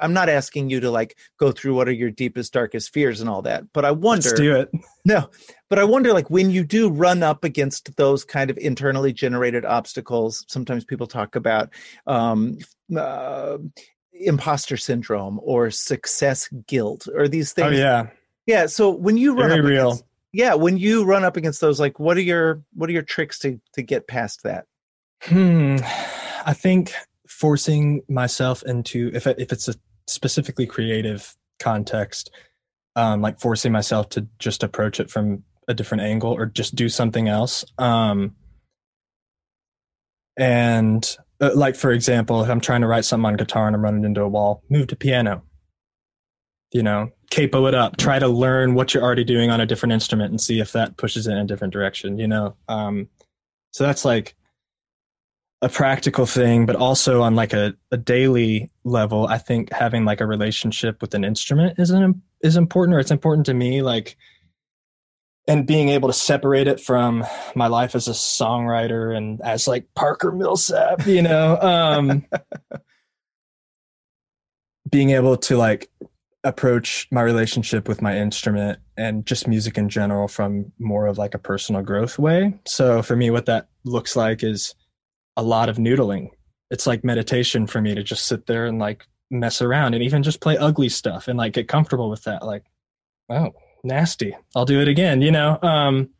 I'm 0.00 0.12
not 0.12 0.28
asking 0.28 0.70
you 0.70 0.80
to 0.80 0.90
like 0.90 1.16
go 1.38 1.52
through 1.52 1.74
what 1.74 1.88
are 1.88 1.92
your 1.92 2.10
deepest, 2.10 2.52
darkest 2.52 2.92
fears 2.92 3.20
and 3.20 3.30
all 3.30 3.42
that, 3.42 3.64
but 3.72 3.84
I 3.84 3.90
wonder. 3.92 4.28
let's 4.28 4.40
do 4.40 4.56
it 4.56 4.70
No, 5.04 5.28
but 5.68 5.78
I 5.78 5.84
wonder, 5.84 6.12
like, 6.12 6.30
when 6.30 6.50
you 6.50 6.64
do 6.64 6.88
run 6.88 7.22
up 7.22 7.44
against 7.44 7.94
those 7.96 8.24
kind 8.24 8.50
of 8.50 8.56
internally 8.58 9.12
generated 9.12 9.64
obstacles, 9.66 10.44
sometimes 10.48 10.84
people 10.84 11.06
talk 11.06 11.36
about 11.36 11.70
um, 12.06 12.56
uh, 12.96 13.58
imposter 14.12 14.76
syndrome 14.76 15.38
or 15.42 15.70
success 15.70 16.48
guilt 16.66 17.06
or 17.14 17.28
these 17.28 17.52
things. 17.52 17.76
oh 17.76 17.78
yeah 17.78 18.06
Yeah. 18.46 18.66
So 18.66 18.90
when 18.90 19.16
you 19.16 19.34
run 19.36 19.48
Very 19.50 19.60
up 19.60 19.66
real. 19.66 19.86
against, 19.88 20.04
yeah, 20.32 20.54
when 20.54 20.76
you 20.78 21.04
run 21.04 21.24
up 21.24 21.36
against 21.36 21.60
those, 21.60 21.78
like, 21.78 21.98
what 22.00 22.16
are 22.16 22.22
your 22.22 22.62
what 22.72 22.88
are 22.88 22.92
your 22.92 23.02
tricks 23.02 23.38
to 23.40 23.60
to 23.74 23.82
get 23.82 24.08
past 24.08 24.42
that? 24.44 24.64
Hmm. 25.22 25.76
I 26.46 26.52
think 26.54 26.92
forcing 27.26 28.02
myself 28.08 28.62
into 28.64 29.10
if 29.14 29.26
if 29.26 29.52
it's 29.52 29.68
a 29.68 29.74
specifically 30.06 30.66
creative 30.66 31.36
context, 31.58 32.30
um, 32.96 33.22
like 33.22 33.40
forcing 33.40 33.72
myself 33.72 34.08
to 34.10 34.26
just 34.38 34.62
approach 34.62 35.00
it 35.00 35.10
from 35.10 35.42
a 35.68 35.74
different 35.74 36.02
angle 36.02 36.32
or 36.32 36.46
just 36.46 36.74
do 36.74 36.88
something 36.88 37.28
else. 37.28 37.64
Um, 37.78 38.36
and 40.36 41.16
uh, 41.40 41.50
like 41.54 41.76
for 41.76 41.92
example, 41.92 42.42
if 42.42 42.50
I'm 42.50 42.60
trying 42.60 42.82
to 42.82 42.86
write 42.86 43.04
something 43.04 43.26
on 43.26 43.36
guitar 43.36 43.66
and 43.66 43.76
I'm 43.76 43.82
running 43.82 44.04
into 44.04 44.22
a 44.22 44.28
wall, 44.28 44.62
move 44.68 44.88
to 44.88 44.96
piano. 44.96 45.42
You 46.72 46.82
know, 46.82 47.12
capo 47.30 47.66
it 47.66 47.74
up. 47.74 47.96
Try 47.98 48.18
to 48.18 48.26
learn 48.26 48.74
what 48.74 48.92
you're 48.92 49.02
already 49.02 49.22
doing 49.22 49.50
on 49.50 49.60
a 49.60 49.66
different 49.66 49.92
instrument 49.92 50.30
and 50.30 50.40
see 50.40 50.58
if 50.58 50.72
that 50.72 50.96
pushes 50.96 51.28
it 51.28 51.32
in 51.32 51.38
a 51.38 51.44
different 51.44 51.72
direction. 51.72 52.18
You 52.18 52.26
know, 52.26 52.56
um, 52.68 53.08
so 53.70 53.84
that's 53.84 54.04
like 54.04 54.34
a 55.64 55.68
practical 55.70 56.26
thing, 56.26 56.66
but 56.66 56.76
also 56.76 57.22
on 57.22 57.34
like 57.34 57.54
a, 57.54 57.74
a 57.90 57.96
daily 57.96 58.70
level, 58.84 59.26
I 59.26 59.38
think 59.38 59.72
having 59.72 60.04
like 60.04 60.20
a 60.20 60.26
relationship 60.26 61.00
with 61.00 61.14
an 61.14 61.24
instrument 61.24 61.78
is 61.78 61.88
an, 61.88 62.20
is 62.42 62.58
important, 62.58 62.94
or 62.94 63.00
it's 63.00 63.10
important 63.10 63.46
to 63.46 63.54
me. 63.54 63.80
Like, 63.80 64.18
and 65.48 65.66
being 65.66 65.88
able 65.88 66.08
to 66.10 66.12
separate 66.12 66.68
it 66.68 66.80
from 66.80 67.24
my 67.54 67.66
life 67.66 67.94
as 67.94 68.08
a 68.08 68.12
songwriter 68.12 69.16
and 69.16 69.40
as 69.40 69.66
like 69.66 69.86
Parker 69.94 70.32
Millsap, 70.32 71.06
you 71.06 71.22
know, 71.22 71.58
um, 71.58 72.26
being 74.90 75.10
able 75.10 75.38
to 75.38 75.56
like 75.56 75.90
approach 76.44 77.08
my 77.10 77.22
relationship 77.22 77.88
with 77.88 78.02
my 78.02 78.18
instrument 78.18 78.78
and 78.98 79.24
just 79.24 79.48
music 79.48 79.78
in 79.78 79.88
general 79.88 80.28
from 80.28 80.70
more 80.78 81.06
of 81.06 81.16
like 81.16 81.32
a 81.32 81.38
personal 81.38 81.80
growth 81.80 82.18
way. 82.18 82.52
So 82.66 83.00
for 83.00 83.16
me, 83.16 83.30
what 83.30 83.46
that 83.46 83.68
looks 83.84 84.14
like 84.14 84.44
is 84.44 84.74
a 85.36 85.42
lot 85.42 85.68
of 85.68 85.76
noodling. 85.76 86.30
It's 86.70 86.86
like 86.86 87.04
meditation 87.04 87.66
for 87.66 87.80
me 87.80 87.94
to 87.94 88.02
just 88.02 88.26
sit 88.26 88.46
there 88.46 88.66
and 88.66 88.78
like 88.78 89.06
mess 89.30 89.62
around 89.62 89.94
and 89.94 90.02
even 90.02 90.22
just 90.22 90.40
play 90.40 90.56
ugly 90.56 90.88
stuff 90.88 91.28
and 91.28 91.38
like 91.38 91.54
get 91.54 91.68
comfortable 91.68 92.10
with 92.10 92.24
that 92.24 92.44
like 92.44 92.64
oh 93.30 93.50
nasty. 93.82 94.36
I'll 94.54 94.64
do 94.64 94.80
it 94.80 94.88
again 94.88 95.22
you 95.22 95.30
know? 95.30 95.58
Um 95.62 96.10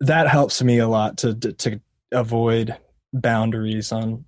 that 0.00 0.28
helps 0.28 0.62
me 0.62 0.78
a 0.78 0.88
lot 0.88 1.18
to 1.18 1.34
to 1.34 1.80
avoid 2.12 2.76
boundaries 3.12 3.90
on 3.90 4.24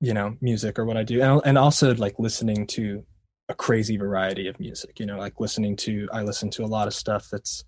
you 0.00 0.14
know 0.14 0.36
music 0.40 0.78
or 0.78 0.84
what 0.84 0.96
i 0.96 1.02
do 1.02 1.22
and, 1.22 1.40
and 1.44 1.58
also 1.58 1.94
like 1.94 2.18
listening 2.18 2.66
to 2.66 3.02
a 3.48 3.54
crazy 3.54 3.96
variety 3.96 4.48
of 4.48 4.60
music 4.60 5.00
you 5.00 5.06
know? 5.06 5.18
Like 5.18 5.40
listening 5.40 5.76
to 5.76 6.08
i 6.12 6.22
listen 6.22 6.50
to 6.50 6.64
a 6.64 6.66
lot 6.66 6.86
of 6.86 6.94
stuff 6.94 7.28
that's 7.30 7.64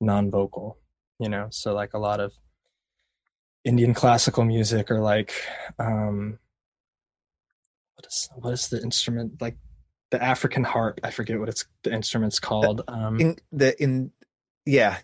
non-vocal 0.00 0.78
you 1.18 1.28
know? 1.28 1.48
So 1.50 1.74
like 1.74 1.94
a 1.94 1.98
lot 1.98 2.20
of 2.20 2.32
indian 3.64 3.94
classical 3.94 4.44
music 4.44 4.90
or 4.90 5.00
like 5.00 5.32
um 5.78 6.38
what 7.94 8.06
is 8.06 8.28
what 8.36 8.52
is 8.52 8.68
the 8.68 8.82
instrument 8.82 9.40
like 9.40 9.56
the 10.10 10.22
african 10.22 10.64
harp 10.64 10.98
i 11.04 11.10
forget 11.10 11.38
what 11.38 11.48
it's 11.48 11.66
the 11.84 11.92
instrument's 11.92 12.40
called 12.40 12.82
um 12.88 13.20
in 13.20 13.36
the 13.52 13.80
in 13.82 14.10
yeah. 14.66 14.98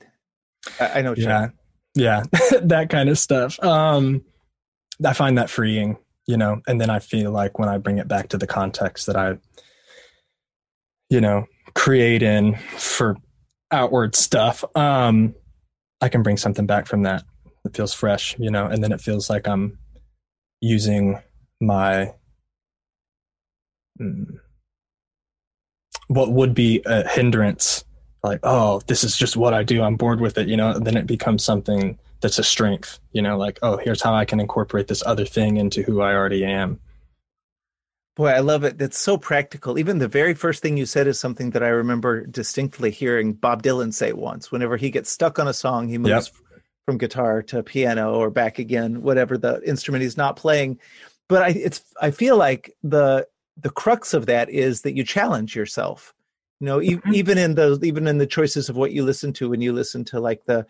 I, 0.78 0.98
I 0.98 1.02
know 1.02 1.14
yeah. 1.16 1.48
yeah. 1.94 2.22
That 2.62 2.88
kind 2.90 3.08
of 3.08 3.18
stuff. 3.18 3.62
Um 3.62 4.22
i 5.04 5.12
find 5.12 5.36
that 5.36 5.50
freeing 5.50 5.98
you 6.26 6.36
know 6.36 6.60
and 6.66 6.80
then 6.80 6.90
i 6.90 6.98
feel 6.98 7.30
like 7.30 7.58
when 7.58 7.68
i 7.68 7.78
bring 7.78 7.98
it 7.98 8.08
back 8.08 8.28
to 8.28 8.38
the 8.38 8.46
context 8.46 9.06
that 9.06 9.16
i 9.16 9.36
you 11.10 11.20
know 11.20 11.44
create 11.74 12.22
in 12.22 12.56
for 12.76 13.16
outward 13.70 14.14
stuff 14.14 14.64
um 14.74 15.34
i 16.00 16.08
can 16.08 16.22
bring 16.22 16.36
something 16.36 16.66
back 16.66 16.86
from 16.86 17.02
that 17.02 17.24
it 17.66 17.76
feels 17.76 17.92
fresh 17.92 18.36
you 18.38 18.50
know 18.50 18.66
and 18.66 18.82
then 18.82 18.92
it 18.92 19.00
feels 19.00 19.28
like 19.28 19.46
i'm 19.46 19.78
using 20.60 21.20
my 21.60 22.12
mm, 24.00 24.26
what 26.08 26.32
would 26.32 26.54
be 26.54 26.82
a 26.86 27.06
hindrance 27.08 27.84
like 28.22 28.40
oh 28.42 28.80
this 28.86 29.04
is 29.04 29.16
just 29.16 29.36
what 29.36 29.54
i 29.54 29.62
do 29.62 29.82
i'm 29.82 29.96
bored 29.96 30.20
with 30.20 30.38
it 30.38 30.48
you 30.48 30.56
know 30.56 30.70
and 30.70 30.86
then 30.86 30.96
it 30.96 31.06
becomes 31.06 31.44
something 31.44 31.98
that's 32.20 32.38
a 32.38 32.44
strength 32.44 32.98
you 33.12 33.20
know 33.20 33.36
like 33.36 33.58
oh 33.62 33.76
here's 33.76 34.02
how 34.02 34.14
i 34.14 34.24
can 34.24 34.40
incorporate 34.40 34.88
this 34.88 35.02
other 35.04 35.26
thing 35.26 35.56
into 35.56 35.82
who 35.82 36.00
i 36.00 36.14
already 36.14 36.44
am 36.44 36.78
Boy, 38.16 38.28
I 38.28 38.38
love 38.38 38.64
it. 38.64 38.78
That's 38.78 38.98
so 38.98 39.18
practical. 39.18 39.78
Even 39.78 39.98
the 39.98 40.08
very 40.08 40.32
first 40.32 40.62
thing 40.62 40.78
you 40.78 40.86
said 40.86 41.06
is 41.06 41.20
something 41.20 41.50
that 41.50 41.62
I 41.62 41.68
remember 41.68 42.24
distinctly 42.24 42.90
hearing 42.90 43.34
Bob 43.34 43.62
Dylan 43.62 43.92
say 43.92 44.14
once. 44.14 44.50
Whenever 44.50 44.78
he 44.78 44.90
gets 44.90 45.10
stuck 45.10 45.38
on 45.38 45.46
a 45.46 45.52
song, 45.52 45.86
he 45.86 45.98
moves 45.98 46.32
Yep. 46.32 46.45
From 46.86 46.98
guitar 46.98 47.42
to 47.42 47.62
piano 47.62 48.14
or 48.14 48.30
back 48.30 48.58
again, 48.58 49.02
whatever 49.02 49.36
the 49.36 49.60
instrument 49.68 50.02
he's 50.02 50.16
not 50.16 50.36
playing. 50.36 50.78
But 51.28 51.42
I 51.42 51.48
it's 51.48 51.82
I 52.00 52.12
feel 52.12 52.36
like 52.36 52.74
the 52.82 53.26
the 53.58 53.70
crux 53.70 54.14
of 54.14 54.26
that 54.26 54.48
is 54.48 54.82
that 54.82 54.96
you 54.96 55.04
challenge 55.04 55.56
yourself. 55.56 56.14
You 56.60 56.66
know, 56.66 56.80
e- 56.80 56.96
Mhm. 56.96 57.14
even 57.14 57.38
in 57.38 57.54
the 57.56 57.78
even 57.82 58.06
in 58.06 58.18
the 58.18 58.26
choices 58.26 58.68
of 58.68 58.76
what 58.76 58.92
you 58.92 59.02
listen 59.02 59.32
to 59.34 59.50
when 59.50 59.60
you 59.60 59.72
listen 59.72 60.04
to 60.06 60.20
like 60.20 60.44
the 60.46 60.64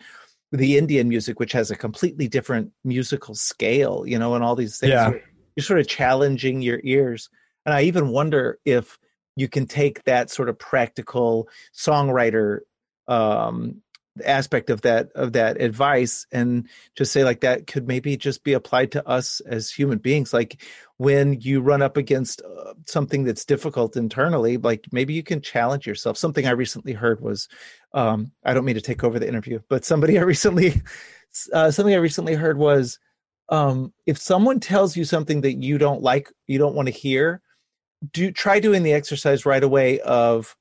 the 0.51 0.77
Indian 0.77 1.07
music, 1.07 1.39
which 1.39 1.51
has 1.51 1.69
a 1.69 1.75
completely 1.75 2.27
different 2.27 2.71
musical 2.83 3.35
scale, 3.35 4.03
you 4.07 4.17
know, 4.17 4.33
and 4.33 4.43
all 4.43 4.55
these 4.55 4.79
things. 4.79 4.91
Yeah. 4.91 5.09
You're, 5.09 5.21
you're 5.55 5.63
sort 5.63 5.79
of 5.79 5.87
challenging 5.87 6.61
your 6.61 6.79
ears. 6.83 7.29
And 7.65 7.75
I 7.75 7.81
even 7.83 8.09
wonder 8.09 8.57
if 8.65 8.97
you 9.35 9.47
can 9.49 9.67
take 9.67 10.03
that 10.05 10.31
sort 10.31 10.49
of 10.49 10.57
practical 10.57 11.49
songwriter 11.75 12.59
um, 13.09 13.81
aspect 14.25 14.69
of 14.69 14.81
that 14.81 15.11
of 15.15 15.33
that 15.33 15.61
advice 15.61 16.25
and 16.31 16.67
just 16.95 17.11
say 17.11 17.23
like 17.23 17.41
that 17.41 17.67
could 17.67 17.87
maybe 17.87 18.17
just 18.17 18.43
be 18.43 18.53
applied 18.53 18.91
to 18.93 19.07
us 19.07 19.39
as 19.41 19.71
human 19.71 19.97
beings. 19.97 20.33
Like 20.33 20.61
when 20.97 21.39
you 21.41 21.61
run 21.61 21.81
up 21.81 21.97
against 21.97 22.41
uh, 22.41 22.73
something 22.85 23.23
that's 23.23 23.45
difficult 23.45 23.95
internally, 23.95 24.57
like 24.57 24.87
maybe 24.91 25.13
you 25.13 25.23
can 25.23 25.41
challenge 25.41 25.85
yourself. 25.85 26.17
Something 26.17 26.47
I 26.47 26.51
recently 26.51 26.93
heard 26.93 27.21
was, 27.21 27.47
um, 27.93 28.31
I 28.43 28.53
don't 28.53 28.65
mean 28.65 28.75
to 28.75 28.81
take 28.81 29.03
over 29.03 29.19
the 29.19 29.27
interview, 29.27 29.59
but 29.69 29.85
somebody 29.85 30.17
I 30.19 30.23
recently, 30.23 30.81
uh, 31.53 31.71
something 31.71 31.93
I 31.93 31.97
recently 31.97 32.35
heard 32.35 32.57
was, 32.57 32.99
um, 33.49 33.93
if 34.05 34.17
someone 34.17 34.59
tells 34.59 34.97
you 34.97 35.05
something 35.05 35.41
that 35.41 35.53
you 35.53 35.77
don't 35.77 36.01
like, 36.01 36.31
you 36.47 36.57
don't 36.57 36.75
want 36.75 36.87
to 36.87 36.93
hear, 36.93 37.41
do 38.11 38.31
try 38.31 38.59
doing 38.59 38.83
the 38.83 38.93
exercise 38.93 39.45
right 39.45 39.63
away 39.63 39.99
of 40.01 40.55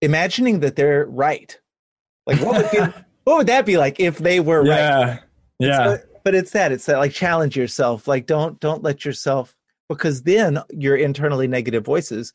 imagining 0.00 0.60
that 0.60 0.76
they're 0.76 1.06
right. 1.06 1.58
Like 2.26 2.40
what 2.40 2.62
would 2.62 2.70
be, 2.70 2.78
what 3.24 3.36
would 3.38 3.46
that 3.46 3.66
be 3.66 3.78
like 3.78 4.00
if 4.00 4.18
they 4.18 4.40
were 4.40 4.60
right? 4.60 4.68
yeah 4.68 5.18
yeah 5.58 5.96
but 6.26 6.34
it's 6.34 6.50
that 6.50 6.72
it's 6.72 6.86
that 6.86 6.98
like 6.98 7.12
challenge 7.12 7.56
yourself. 7.56 8.08
Like 8.08 8.26
don't 8.26 8.58
don't 8.58 8.82
let 8.82 9.04
yourself 9.04 9.54
because 9.88 10.24
then 10.24 10.58
your 10.70 10.96
internally 10.96 11.46
negative 11.46 11.84
voices. 11.84 12.32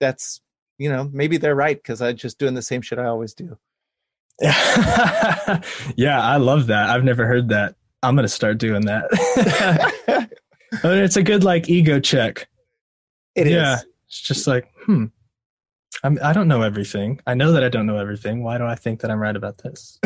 That's 0.00 0.40
you 0.76 0.90
know 0.90 1.08
maybe 1.12 1.36
they're 1.36 1.54
right 1.54 1.76
because 1.76 2.02
I'm 2.02 2.16
just 2.16 2.40
doing 2.40 2.54
the 2.54 2.62
same 2.62 2.82
shit 2.82 2.98
I 2.98 3.04
always 3.04 3.34
do. 3.34 3.56
yeah, 4.42 5.60
I 5.96 6.36
love 6.38 6.66
that. 6.66 6.90
I've 6.90 7.04
never 7.04 7.26
heard 7.28 7.48
that. 7.50 7.76
I'm 8.02 8.16
gonna 8.16 8.26
start 8.26 8.58
doing 8.58 8.86
that. 8.86 9.04
I 10.82 10.88
mean, 10.88 11.04
it's 11.04 11.16
a 11.16 11.22
good 11.22 11.44
like 11.44 11.68
ego 11.68 12.00
check. 12.00 12.48
It 13.36 13.46
is. 13.46 13.52
yeah, 13.52 13.78
it's 14.08 14.20
just 14.20 14.48
like, 14.48 14.68
hmm, 14.84 15.04
I'm, 16.04 16.18
I 16.22 16.32
don't 16.32 16.46
know 16.46 16.62
everything. 16.62 17.20
I 17.26 17.34
know 17.34 17.50
that 17.52 17.64
I 17.64 17.68
don't 17.68 17.86
know 17.86 17.98
everything. 17.98 18.42
Why 18.44 18.56
do 18.56 18.64
I 18.64 18.76
think 18.76 19.00
that 19.00 19.10
I'm 19.10 19.18
right 19.18 19.34
about 19.34 19.58
this? 19.58 19.98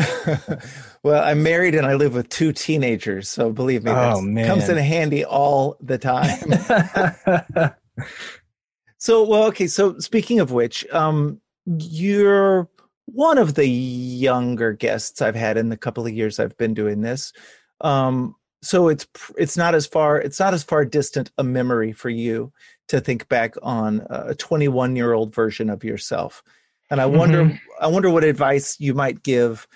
well, 1.03 1.23
I'm 1.23 1.43
married 1.43 1.75
and 1.75 1.85
I 1.85 1.93
live 1.93 2.15
with 2.15 2.29
two 2.29 2.51
teenagers, 2.51 3.29
so 3.29 3.51
believe 3.51 3.83
me, 3.83 3.91
Oh, 3.91 4.19
man. 4.21 4.47
comes 4.47 4.69
in 4.69 4.77
handy 4.77 5.23
all 5.23 5.77
the 5.81 5.99
time. 5.99 6.39
so, 8.97 9.23
well, 9.23 9.43
okay. 9.45 9.67
So, 9.67 9.99
speaking 9.99 10.39
of 10.39 10.51
which, 10.51 10.85
um, 10.91 11.39
you're 11.65 12.69
one 13.05 13.37
of 13.37 13.53
the 13.53 13.67
younger 13.67 14.73
guests 14.73 15.21
I've 15.21 15.35
had 15.35 15.57
in 15.57 15.69
the 15.69 15.77
couple 15.77 16.05
of 16.05 16.13
years 16.13 16.39
I've 16.39 16.57
been 16.57 16.73
doing 16.73 17.01
this. 17.01 17.33
Um, 17.81 18.35
so 18.63 18.87
it's 18.87 19.05
it's 19.37 19.57
not 19.57 19.75
as 19.75 19.85
far 19.85 20.17
it's 20.19 20.39
not 20.39 20.53
as 20.53 20.63
far 20.63 20.85
distant 20.85 21.31
a 21.37 21.43
memory 21.43 21.91
for 21.91 22.09
you 22.09 22.51
to 22.89 22.99
think 22.99 23.27
back 23.29 23.55
on 23.63 24.05
a 24.09 24.35
21 24.35 24.95
year 24.95 25.13
old 25.13 25.33
version 25.33 25.69
of 25.69 25.83
yourself. 25.83 26.43
And 26.89 26.99
I 27.01 27.05
wonder 27.05 27.45
Mhm. 27.45 27.59
I 27.79 27.87
wonder 27.87 28.09
what 28.09 28.23
advice 28.23 28.79
you 28.79 28.93
might 28.93 29.23
give 29.23 29.67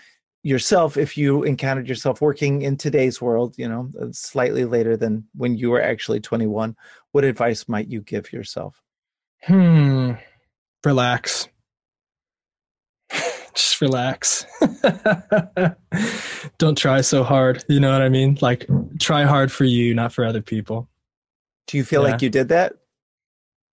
yourself 0.43 0.97
if 0.97 1.17
you 1.17 1.43
encountered 1.43 1.89
yourself 1.89 2.21
working 2.21 2.61
in 2.61 2.77
today's 2.77 3.21
world, 3.21 3.55
you 3.57 3.67
know, 3.67 3.89
uh, 4.01 4.07
slightly 4.11 4.65
later 4.65 4.95
than 4.95 5.25
when 5.35 5.55
you 5.57 5.69
were 5.69 5.81
actually 5.81 6.19
21. 6.19 6.75
What 7.11 7.23
advice 7.23 7.67
might 7.67 7.87
you 7.87 8.01
give 8.01 8.31
yourself? 8.31 8.81
hmm. 9.43 10.11
Relax. 10.85 11.47
Just 13.53 13.81
relax. 13.81 14.45
Don't 16.57 16.77
try 16.77 17.01
so 17.01 17.23
hard. 17.23 17.63
You 17.67 17.79
know 17.79 17.91
what 17.91 18.01
I 18.01 18.09
mean? 18.09 18.37
Like, 18.41 18.67
try 18.99 19.23
hard 19.23 19.51
for 19.51 19.63
you, 19.63 19.93
not 19.93 20.13
for 20.13 20.23
other 20.25 20.41
people. 20.41 20.87
Do 21.67 21.77
you 21.77 21.83
feel 21.83 22.03
Yeah. 22.03 22.11
like 22.11 22.21
you 22.21 22.29
did 22.29 22.49
that? 22.49 22.73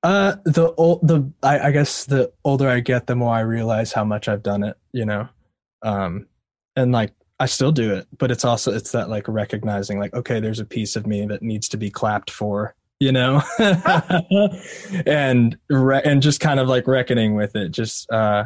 Uh, 0.04 0.36
the 0.44 0.70
old, 0.74 1.00
the 1.08 1.32
I, 1.42 1.68
I 1.68 1.70
guess 1.70 2.04
the 2.04 2.30
older 2.44 2.68
I 2.68 2.80
get, 2.80 3.06
the 3.06 3.16
more 3.16 3.34
I 3.34 3.40
realize 3.40 3.90
how 3.90 4.04
much 4.04 4.28
I've 4.28 4.42
done 4.42 4.62
it. 4.62 4.76
You 4.92 5.06
know, 5.06 5.26
um, 5.82 6.26
and 6.76 6.92
like 6.92 7.12
I 7.40 7.46
still 7.46 7.72
do 7.72 7.94
it, 7.94 8.06
but 8.18 8.30
it's 8.30 8.44
also 8.44 8.70
it's 8.70 8.92
that 8.92 9.08
like 9.08 9.26
recognizing 9.28 9.98
like 9.98 10.12
okay, 10.12 10.40
there's 10.40 10.60
a 10.60 10.64
piece 10.66 10.94
of 10.94 11.06
me 11.06 11.24
that 11.26 11.40
needs 11.40 11.70
to 11.70 11.78
be 11.78 11.90
clapped 11.90 12.30
for. 12.30 12.74
You 13.00 13.12
know, 13.12 13.42
and 15.06 15.56
re- 15.70 16.02
and 16.04 16.22
just 16.22 16.38
kind 16.38 16.60
of 16.60 16.68
like 16.68 16.86
reckoning 16.86 17.34
with 17.34 17.56
it, 17.56 17.70
just 17.70 18.10
uh, 18.10 18.44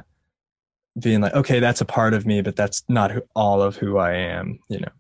being 0.97 1.21
like 1.21 1.35
okay, 1.35 1.59
that's 1.59 1.81
a 1.81 1.85
part 1.85 2.15
of 2.15 2.25
me, 2.25 2.41
but 2.41 2.55
that's 2.55 2.85
not 2.89 3.11
who, 3.11 3.23
all 3.35 3.63
of 3.63 3.75
who 3.75 3.99
I 3.99 4.15
am. 4.15 4.61
You 4.69 4.79
know. 4.79 4.93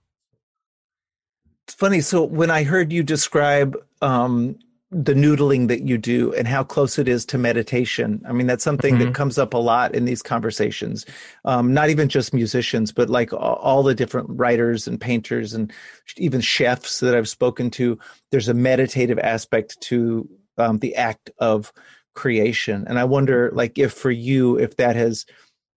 It's 1.68 1.75
funny. 1.75 2.01
So 2.01 2.25
when 2.25 2.51
I 2.51 2.64
heard 2.64 2.92
you 2.92 3.05
describe 3.05 3.77
um, 4.03 4.59
the 4.90 5.12
noodling 5.12 5.68
that 5.68 5.83
you 5.83 5.98
do 5.98 6.33
and 6.33 6.48
how 6.48 6.64
close 6.64 6.98
it 6.98 7.09
is 7.09 7.27
to 7.27 7.37
meditation, 7.37 8.22
I 8.27 8.33
mean 8.33 8.46
that's 8.46 8.64
something 8.64 8.96
that 8.98 9.09
Mhm. 9.09 9.14
comes 9.14 9.37
up 9.37 9.53
a 9.53 9.59
lot 9.59 9.94
in 9.94 10.07
these 10.07 10.22
conversations. 10.22 11.05
Um, 11.44 11.74
not 11.74 11.90
even 11.90 12.09
just 12.09 12.33
musicians, 12.33 12.90
but 12.90 13.11
like 13.11 13.33
all, 13.35 13.57
all 13.57 13.83
the 13.83 13.94
different 13.94 14.29
writers 14.31 14.88
and 14.88 14.98
painters 14.98 15.53
and 15.53 15.70
even 16.16 16.40
chefs 16.40 17.01
that 17.01 17.14
I've 17.14 17.29
spoken 17.29 17.70
to. 17.72 17.98
There's 18.31 18.48
a 18.48 18.55
meditative 18.55 19.18
aspect 19.18 19.79
to 19.83 20.27
um, 20.57 20.79
the 20.79 20.96
act 20.96 21.31
of 21.38 21.70
creation, 22.14 22.85
and 22.88 22.98
I 22.98 23.05
wonder, 23.05 23.51
like, 23.53 23.79
if 23.79 23.92
for 23.92 24.11
you, 24.11 24.59
if 24.59 24.77
that 24.77 24.96
has, 24.96 25.24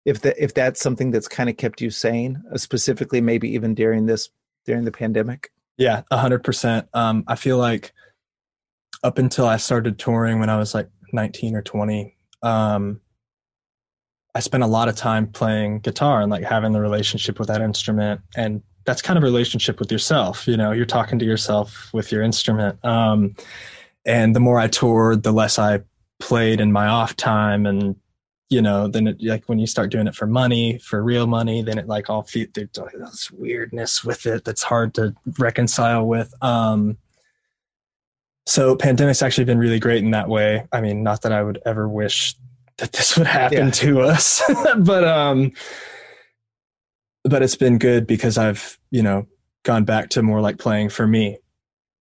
if 0.07 0.23
that 0.23 0.37
if 0.39 0.55
that's 0.55 0.81
something 0.81 1.11
that's 1.11 1.29
kind 1.29 1.51
of 1.51 1.57
kept 1.57 1.81
you 1.83 1.91
sane, 1.91 2.43
uh, 2.53 2.57
specifically 2.57 3.21
maybe 3.21 3.53
even 3.55 3.75
during 3.75 4.07
this 4.07 4.31
during 4.67 4.85
the 4.85 4.93
pandemic. 4.93 5.51
Yeah, 5.77 6.03
a 6.11 6.17
hundred 6.17 6.45
percent. 6.45 6.87
Um, 6.95 7.25
I 7.27 7.35
feel 7.35 7.59
like 7.59 7.93
up 9.03 9.19
until 9.19 9.47
I 9.47 9.57
started 9.57 9.99
touring 9.99 10.41
when 10.41 10.51
I 10.51 10.59
was 10.59 10.75
like 10.75 10.89
19 11.13 11.55
or 11.55 11.63
20, 11.63 12.17
um, 12.43 13.01
I 14.35 14.41
spent 14.41 14.63
a 14.63 14.67
lot 14.67 14.89
of 14.89 14.97
time 14.97 15.27
playing 15.27 15.81
guitar 15.81 16.21
and 16.21 16.31
like 16.31 16.45
having 16.45 16.73
the 16.73 16.81
relationship 16.81 17.39
with 17.39 17.49
that 17.49 17.61
instrument 17.61 18.21
and 18.37 18.63
that's 18.85 19.03
kind 19.03 19.17
of 19.17 19.23
relationship 19.23 19.79
with 19.79 19.93
yourself. 19.93 20.47
You 20.49 20.57
know, 20.57 20.73
you're 20.73 20.87
talking 20.87 21.19
to 21.19 21.25
yourself 21.25 21.91
with 21.93 22.11
your 22.11 22.23
instrument. 22.23 22.83
Um, 22.85 23.35
and 24.07 24.35
the 24.35 24.41
more 24.41 24.59
I 24.59 24.69
toured, 24.69 25.23
the 25.23 25.33
less 25.33 25.59
I 25.59 25.81
played 26.19 26.61
in 26.61 26.73
my 26.73 26.87
off 26.87 27.15
time. 27.17 27.67
And, 27.67 27.97
you 28.49 28.63
know, 28.63 28.89
then 28.89 29.07
it, 29.07 29.23
like 29.23 29.49
when 29.49 29.59
you 29.59 29.67
start 29.67 29.91
doing 29.91 30.07
it 30.07 30.15
for 30.15 30.27
money, 30.27 30.79
for 30.79 31.03
real 31.03 31.27
money, 31.27 31.63
then 31.63 31.79
it 31.79 31.87
like 31.87 32.09
all 32.09 32.23
feel 32.23 32.47
there's 32.55 32.71
this 32.73 33.31
weirdness 33.31 34.03
with 34.03 34.27
it 34.27 34.45
that's 34.45 34.63
hard 34.63 34.95
to 34.95 35.15
reconcile 35.39 36.07
with. 36.07 36.33
Um, 36.43 36.97
so 38.47 38.75
pandemic's 38.77 39.23
actually 39.23 39.45
been 39.45 39.59
really 39.59 39.79
great 39.79 40.03
in 40.03 40.11
that 40.13 40.29
way. 40.29 40.67
I 40.73 40.81
mean, 40.81 41.03
not 41.03 41.23
that 41.23 41.33
I 41.33 41.43
would 41.43 41.61
ever 41.67 41.89
wish 41.89 42.35
that 42.79 42.93
this 42.93 43.17
would 43.17 43.27
happen 43.27 43.67
yeah. 43.67 43.71
to 43.71 44.01
us, 44.01 44.43
but, 44.79 45.05
um, 45.05 45.53
but 47.25 47.43
it's 47.43 47.57
been 47.57 47.79
good 47.79 48.07
because 48.07 48.39
I've, 48.39 48.79
you 48.91 49.03
know, 49.03 49.27
gone 49.63 49.85
back 49.85 50.09
to 50.11 50.23
more 50.23 50.41
like 50.41 50.59
playing 50.59 50.89
for 50.89 51.07
me 51.07 51.39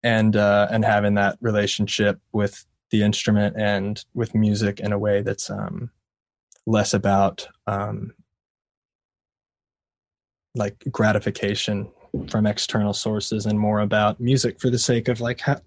and 0.02 0.36
uh, 0.36 0.68
and 0.70 0.84
having 0.84 1.14
that 1.14 1.36
relationship 1.40 2.20
with 2.32 2.64
the 2.90 3.02
instrument 3.02 3.56
and 3.58 4.04
with 4.14 4.34
music 4.34 4.80
in 4.80 4.92
a 4.92 4.98
way 4.98 5.22
that's 5.22 5.50
um, 5.50 5.90
less 6.66 6.94
about 6.94 7.48
um, 7.66 8.12
like 10.54 10.84
gratification 10.90 11.90
from 12.30 12.46
external 12.46 12.94
sources 12.94 13.44
and 13.44 13.58
more 13.58 13.80
about 13.80 14.20
music 14.20 14.60
for 14.60 14.70
the 14.70 14.78
sake 14.78 15.08
of 15.08 15.20
like 15.20 15.40
how, 15.40 15.60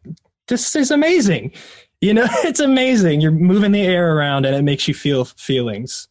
this 0.47 0.75
is 0.75 0.91
amazing 0.91 1.51
you 2.01 2.13
know 2.13 2.25
it's 2.43 2.60
amazing 2.60 3.21
you're 3.21 3.32
moving 3.32 3.71
the 3.71 3.82
air 3.82 4.15
around 4.15 4.45
and 4.45 4.56
it 4.56 4.63
makes 4.63 4.88
you 4.88 4.93
feel 4.93 5.25
feelings 5.25 6.08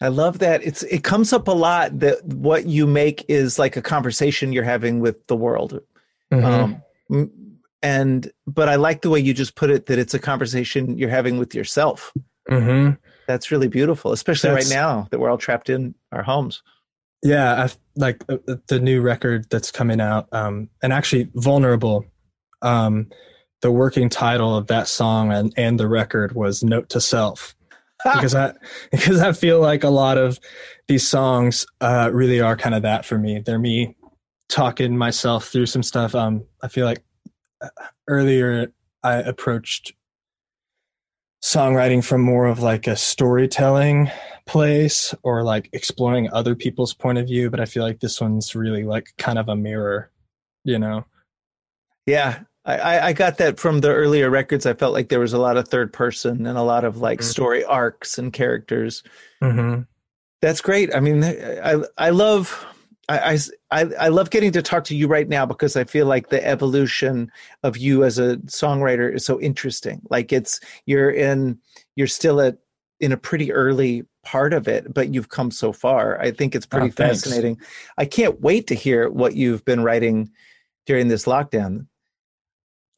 I 0.00 0.08
love 0.08 0.38
that. 0.38 0.62
It's 0.62 0.84
it 0.84 1.02
comes 1.02 1.32
up 1.32 1.48
a 1.48 1.52
lot 1.52 1.98
that 1.98 2.24
what 2.24 2.66
you 2.66 2.86
make 2.86 3.24
is 3.28 3.58
like 3.58 3.76
a 3.76 3.82
conversation 3.82 4.52
you're 4.52 4.62
having 4.62 5.00
with 5.00 5.26
the 5.26 5.36
world. 5.36 5.80
Mm-hmm. 6.32 6.82
Um, 7.10 7.30
and 7.82 8.30
but 8.46 8.68
I 8.68 8.76
like 8.76 9.02
the 9.02 9.10
way 9.10 9.18
you 9.18 9.34
just 9.34 9.56
put 9.56 9.70
it 9.70 9.86
that 9.86 9.98
it's 9.98 10.14
a 10.14 10.18
conversation 10.18 10.98
you're 10.98 11.10
having 11.10 11.38
with 11.38 11.54
yourself. 11.54 12.12
Mm-hmm. 12.48 12.94
That's 13.26 13.50
really 13.50 13.68
beautiful, 13.68 14.12
especially 14.12 14.50
that's, 14.50 14.70
right 14.70 14.74
now 14.74 15.08
that 15.10 15.18
we're 15.18 15.30
all 15.30 15.38
trapped 15.38 15.68
in 15.68 15.94
our 16.12 16.22
homes. 16.22 16.62
Yeah, 17.22 17.64
I 17.64 17.70
like 17.96 18.24
uh, 18.28 18.38
uh, 18.46 18.56
the 18.68 18.78
new 18.78 19.00
record 19.00 19.50
that's 19.50 19.72
coming 19.72 20.00
out, 20.00 20.28
um, 20.32 20.70
and 20.82 20.92
actually, 20.92 21.28
"Vulnerable." 21.34 22.04
Um, 22.62 23.08
the 23.60 23.70
working 23.70 24.08
title 24.08 24.56
of 24.56 24.68
that 24.68 24.86
song 24.86 25.32
and, 25.32 25.52
and 25.56 25.78
the 25.78 25.88
record 25.88 26.34
was 26.34 26.62
"Note 26.62 26.88
to 26.90 27.00
Self," 27.00 27.54
because 28.04 28.34
I 28.34 28.54
because 28.90 29.20
I 29.20 29.32
feel 29.32 29.60
like 29.60 29.84
a 29.84 29.90
lot 29.90 30.18
of 30.18 30.38
these 30.86 31.06
songs 31.06 31.66
uh, 31.80 32.10
really 32.12 32.40
are 32.40 32.56
kind 32.56 32.74
of 32.74 32.82
that 32.82 33.04
for 33.04 33.18
me. 33.18 33.40
They're 33.40 33.58
me 33.58 33.96
talking 34.48 34.96
myself 34.96 35.48
through 35.48 35.66
some 35.66 35.82
stuff. 35.82 36.14
Um, 36.14 36.44
I 36.62 36.68
feel 36.68 36.86
like 36.86 37.02
uh, 37.60 37.68
earlier 38.08 38.72
I 39.02 39.14
approached 39.16 39.92
songwriting 41.42 42.04
from 42.04 42.22
more 42.22 42.46
of 42.46 42.60
like 42.60 42.86
a 42.86 42.96
storytelling 42.96 44.10
place 44.46 45.14
or 45.22 45.42
like 45.44 45.68
exploring 45.72 46.28
other 46.32 46.54
people's 46.54 46.94
point 46.94 47.18
of 47.18 47.26
view, 47.26 47.50
but 47.50 47.60
I 47.60 47.64
feel 47.64 47.84
like 47.84 48.00
this 48.00 48.20
one's 48.20 48.54
really 48.54 48.84
like 48.84 49.12
kind 49.18 49.38
of 49.38 49.48
a 49.48 49.54
mirror, 49.56 50.10
you 50.64 50.78
know? 50.78 51.04
Yeah. 52.06 52.40
I, 52.68 53.08
I 53.08 53.12
got 53.14 53.38
that 53.38 53.58
from 53.58 53.80
the 53.80 53.88
earlier 53.88 54.28
records. 54.28 54.66
I 54.66 54.74
felt 54.74 54.92
like 54.92 55.08
there 55.08 55.20
was 55.20 55.32
a 55.32 55.38
lot 55.38 55.56
of 55.56 55.68
third 55.68 55.92
person 55.92 56.46
and 56.46 56.58
a 56.58 56.62
lot 56.62 56.84
of 56.84 56.98
like 56.98 57.20
mm-hmm. 57.20 57.30
story 57.30 57.64
arcs 57.64 58.18
and 58.18 58.32
characters. 58.32 59.02
Mm-hmm. 59.42 59.82
That's 60.42 60.60
great. 60.60 60.94
I 60.94 61.00
mean, 61.00 61.24
I 61.24 61.82
I 61.96 62.10
love 62.10 62.66
I, 63.08 63.38
I 63.70 63.84
I 63.98 64.08
love 64.08 64.30
getting 64.30 64.52
to 64.52 64.62
talk 64.62 64.84
to 64.84 64.96
you 64.96 65.08
right 65.08 65.28
now 65.28 65.46
because 65.46 65.76
I 65.76 65.84
feel 65.84 66.06
like 66.06 66.28
the 66.28 66.46
evolution 66.46 67.32
of 67.62 67.78
you 67.78 68.04
as 68.04 68.18
a 68.18 68.36
songwriter 68.46 69.12
is 69.12 69.24
so 69.24 69.40
interesting. 69.40 70.02
Like 70.10 70.32
it's 70.32 70.60
you're 70.84 71.10
in 71.10 71.58
you're 71.96 72.06
still 72.06 72.40
at 72.40 72.58
in 73.00 73.12
a 73.12 73.16
pretty 73.16 73.50
early 73.50 74.04
part 74.24 74.52
of 74.52 74.68
it, 74.68 74.92
but 74.92 75.14
you've 75.14 75.30
come 75.30 75.50
so 75.50 75.72
far. 75.72 76.20
I 76.20 76.32
think 76.32 76.54
it's 76.54 76.66
pretty 76.66 76.88
oh, 76.88 76.92
fascinating. 76.92 77.58
I 77.96 78.04
can't 78.04 78.40
wait 78.42 78.66
to 78.66 78.74
hear 78.74 79.08
what 79.08 79.34
you've 79.34 79.64
been 79.64 79.82
writing 79.82 80.30
during 80.84 81.08
this 81.08 81.24
lockdown. 81.24 81.86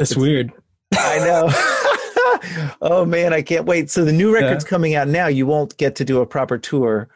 It's, 0.00 0.12
it's 0.12 0.18
weird. 0.18 0.52
I 0.96 1.18
know. 1.18 2.70
oh 2.82 3.04
man, 3.04 3.32
I 3.32 3.42
can't 3.42 3.66
wait. 3.66 3.90
So 3.90 4.04
the 4.04 4.12
new 4.12 4.32
record's 4.32 4.64
yeah. 4.64 4.70
coming 4.70 4.94
out 4.94 5.08
now. 5.08 5.26
You 5.26 5.46
won't 5.46 5.76
get 5.76 5.96
to 5.96 6.04
do 6.04 6.20
a 6.20 6.26
proper 6.26 6.58
tour 6.58 7.08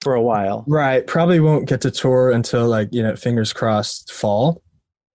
for 0.00 0.14
a 0.14 0.22
while. 0.22 0.64
Right. 0.66 1.06
Probably 1.06 1.40
won't 1.40 1.66
get 1.66 1.80
to 1.82 1.90
tour 1.90 2.30
until 2.30 2.68
like, 2.68 2.88
you 2.92 3.02
know, 3.02 3.16
fingers 3.16 3.52
crossed 3.52 4.12
fall. 4.12 4.62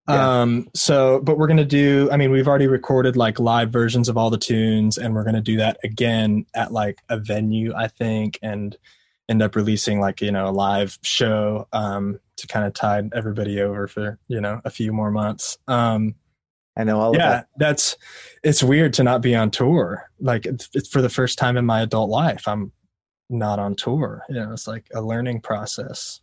Yeah. 0.08 0.42
Um, 0.42 0.68
so, 0.74 1.22
but 1.22 1.38
we're 1.38 1.48
going 1.48 1.58
to 1.58 1.66
do, 1.66 2.10
I 2.12 2.18
mean, 2.18 2.32
we've 2.32 2.48
already 2.48 2.68
recorded 2.68 3.16
like 3.16 3.40
live 3.40 3.70
versions 3.70 4.10
of 4.10 4.18
all 4.18 4.32
the 4.32 4.40
tunes 4.40 4.98
and 4.98 5.14
we're 5.14 5.24
going 5.24 5.36
to 5.36 5.42
do 5.42 5.58
that 5.58 5.78
again 5.84 6.48
at 6.56 6.72
like 6.72 6.98
a 7.10 7.18
venue, 7.18 7.74
I 7.76 7.88
think, 7.88 8.40
and 8.42 8.76
end 9.30 9.44
up 9.44 9.56
releasing 9.56 10.00
like, 10.00 10.22
you 10.22 10.32
know, 10.32 10.48
a 10.48 10.52
live 10.52 10.98
show, 11.04 11.68
um, 11.72 12.20
to 12.38 12.48
kind 12.48 12.66
of 12.66 12.74
tide 12.74 13.12
everybody 13.14 13.62
over 13.62 13.88
for, 13.88 14.18
you 14.28 14.42
know, 14.42 14.62
a 14.66 14.72
few 14.72 14.92
more 14.92 15.12
months. 15.12 15.60
Um, 15.68 16.16
I 16.80 16.84
know 16.86 17.00
all 17.00 17.16
yeah, 17.16 17.30
that. 17.30 17.48
that's, 17.58 17.98
it's 18.44 18.64
weird 18.64 18.94
to 18.94 19.04
not 19.04 19.22
be 19.22 19.36
on 19.36 19.52
tour. 19.52 20.10
Like 20.20 20.46
it's, 20.46 20.70
it's 20.74 20.90
for 20.90 21.02
the 21.02 21.10
first 21.10 21.38
time 21.38 21.58
in 21.58 21.66
my 21.66 21.82
adult 21.82 22.10
life. 22.10 22.48
I'm 22.48 22.72
not 23.30 23.60
on 23.60 23.76
tour. 23.76 24.24
You 24.30 24.36
know, 24.36 24.54
it's 24.54 24.68
like 24.68 24.88
a 24.94 25.02
learning 25.02 25.42
process. 25.42 26.22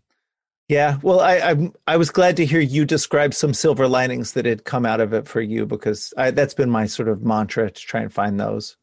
Yeah, 0.68 0.98
well, 1.02 1.20
I, 1.20 1.36
I 1.36 1.70
I 1.86 1.96
was 1.96 2.10
glad 2.10 2.36
to 2.38 2.46
hear 2.46 2.58
you 2.58 2.84
describe 2.84 3.34
some 3.34 3.54
silver 3.54 3.86
linings 3.86 4.32
that 4.32 4.46
had 4.46 4.64
come 4.64 4.84
out 4.84 5.00
of 5.00 5.12
it 5.12 5.28
for 5.28 5.40
you 5.40 5.64
because 5.64 6.12
I, 6.16 6.32
that's 6.32 6.54
been 6.54 6.70
my 6.70 6.86
sort 6.86 7.08
of 7.08 7.22
mantra 7.22 7.70
to 7.70 7.80
try 7.80 8.00
and 8.00 8.12
find 8.12 8.40
those. 8.40 8.76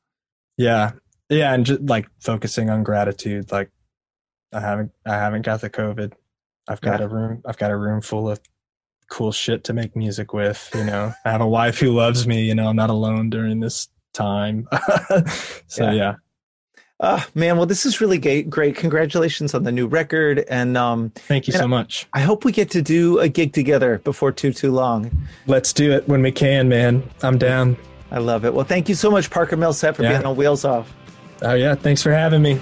Yeah, 0.58 0.92
yeah, 1.28 1.54
and 1.54 1.66
just 1.66 1.82
like 1.82 2.08
focusing 2.20 2.70
on 2.70 2.84
gratitude. 2.84 3.52
Like, 3.52 3.70
I 4.54 4.62
haven't 4.62 4.92
I 5.06 5.16
haven't 5.16 5.42
got 5.42 5.60
the 5.60 5.70
COVID. 5.70 6.14
I've 6.70 6.80
got 6.80 7.02
yeah. 7.02 7.08
a 7.08 7.10
room. 7.10 7.42
I've 7.46 7.58
got 7.58 7.72
a 7.72 7.76
room 7.76 8.00
full 8.00 8.30
of 8.30 8.40
cool 9.10 9.32
shit 9.32 9.63
to 9.66 9.74
make 9.74 9.96
music 9.96 10.34
with. 10.34 10.70
You 10.74 10.84
know, 10.84 11.13
I 11.26 11.32
have 11.32 11.42
a 11.42 11.48
wife 11.48 11.80
who 11.80 11.92
loves 11.92 12.28
me. 12.28 12.44
You 12.44 12.56
know, 12.56 12.68
I'm 12.68 12.76
not 12.76 12.89
alone 12.89 13.30
during 13.30 13.60
this 13.60 13.89
time. 14.13 14.68
so 15.68 15.86
yeah. 15.86 15.92
yeah. 15.92 16.16
Uh, 17.00 17.22
man, 17.36 17.58
well, 17.58 17.66
this 17.66 17.86
is 17.86 18.00
really 18.00 18.18
great. 18.18 18.50
Great, 18.50 18.76
congratulations 18.78 19.54
on 19.54 19.63
the 19.63 19.72
new 19.72 19.88
record, 19.88 20.46
and 20.48 20.78
um, 20.78 21.10
thank 21.16 21.48
you 21.48 21.54
so 21.54 21.68
much. 21.68 22.08
I 22.13 22.22
hope 22.22 22.46
we 22.46 22.54
get 22.54 22.70
to 22.72 22.82
do 22.82 23.20
a 23.20 23.28
gig 23.28 23.52
together 23.52 23.98
before 24.00 24.32
too 24.32 24.54
too 24.54 24.72
long. 24.72 25.12
Let's 25.46 25.74
do 25.74 25.92
it 25.92 26.08
when 26.08 26.22
we 26.22 26.32
can, 26.32 26.70
man. 26.70 27.04
I'm 27.22 27.38
down. 27.38 27.76
I 28.12 28.20
love 28.20 28.46
it. 28.46 28.54
Well, 28.54 28.66
thank 28.66 28.88
you 28.88 28.96
so 28.96 29.12
much, 29.12 29.30
Parker 29.30 29.58
Millsap, 29.58 29.98
for 29.98 30.04
yeah. 30.04 30.13
being 30.13 30.26
on 30.26 30.38
Wheels 30.38 30.63
Off. 30.63 30.94
Oh 31.42 31.56
yeah, 31.56 31.76
thanks 31.76 32.02
for 32.02 32.13
having 32.13 32.42
me. 32.42 32.62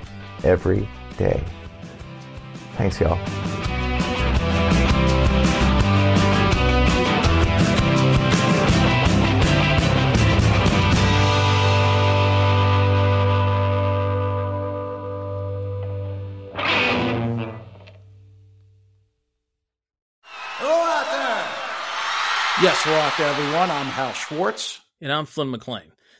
every 0.43 0.87
day. 1.17 1.43
Thanks, 2.77 2.99
y'all. 2.99 3.19
Yes, 22.61 22.85
we're 22.85 22.93
out 22.93 23.17
there, 23.17 23.27
everyone. 23.27 23.71
I'm 23.71 23.87
Hal 23.87 24.13
Schwartz. 24.13 24.81
And 25.01 25.11
I'm 25.11 25.25
Flynn 25.25 25.49
McLean. 25.49 25.91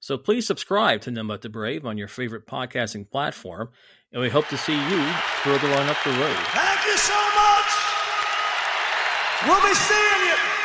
So 0.00 0.16
please 0.16 0.46
subscribe 0.46 1.00
to 1.02 1.10
But 1.10 1.42
the 1.42 1.48
Brave 1.48 1.84
on 1.84 1.98
your 1.98 2.08
favorite 2.08 2.46
podcasting 2.46 3.10
platform, 3.10 3.70
and 4.12 4.22
we 4.22 4.30
hope 4.30 4.48
to 4.48 4.56
see 4.56 4.74
you 4.74 5.12
further 5.42 5.68
on 5.74 5.88
up 5.88 5.96
the 6.04 6.10
road. 6.10 6.36
Thank 6.54 6.86
you 6.86 6.96
so 6.96 7.18
much. 7.34 7.70
We'll 9.46 9.62
be 9.62 9.74
seeing 9.74 10.28
you. 10.28 10.57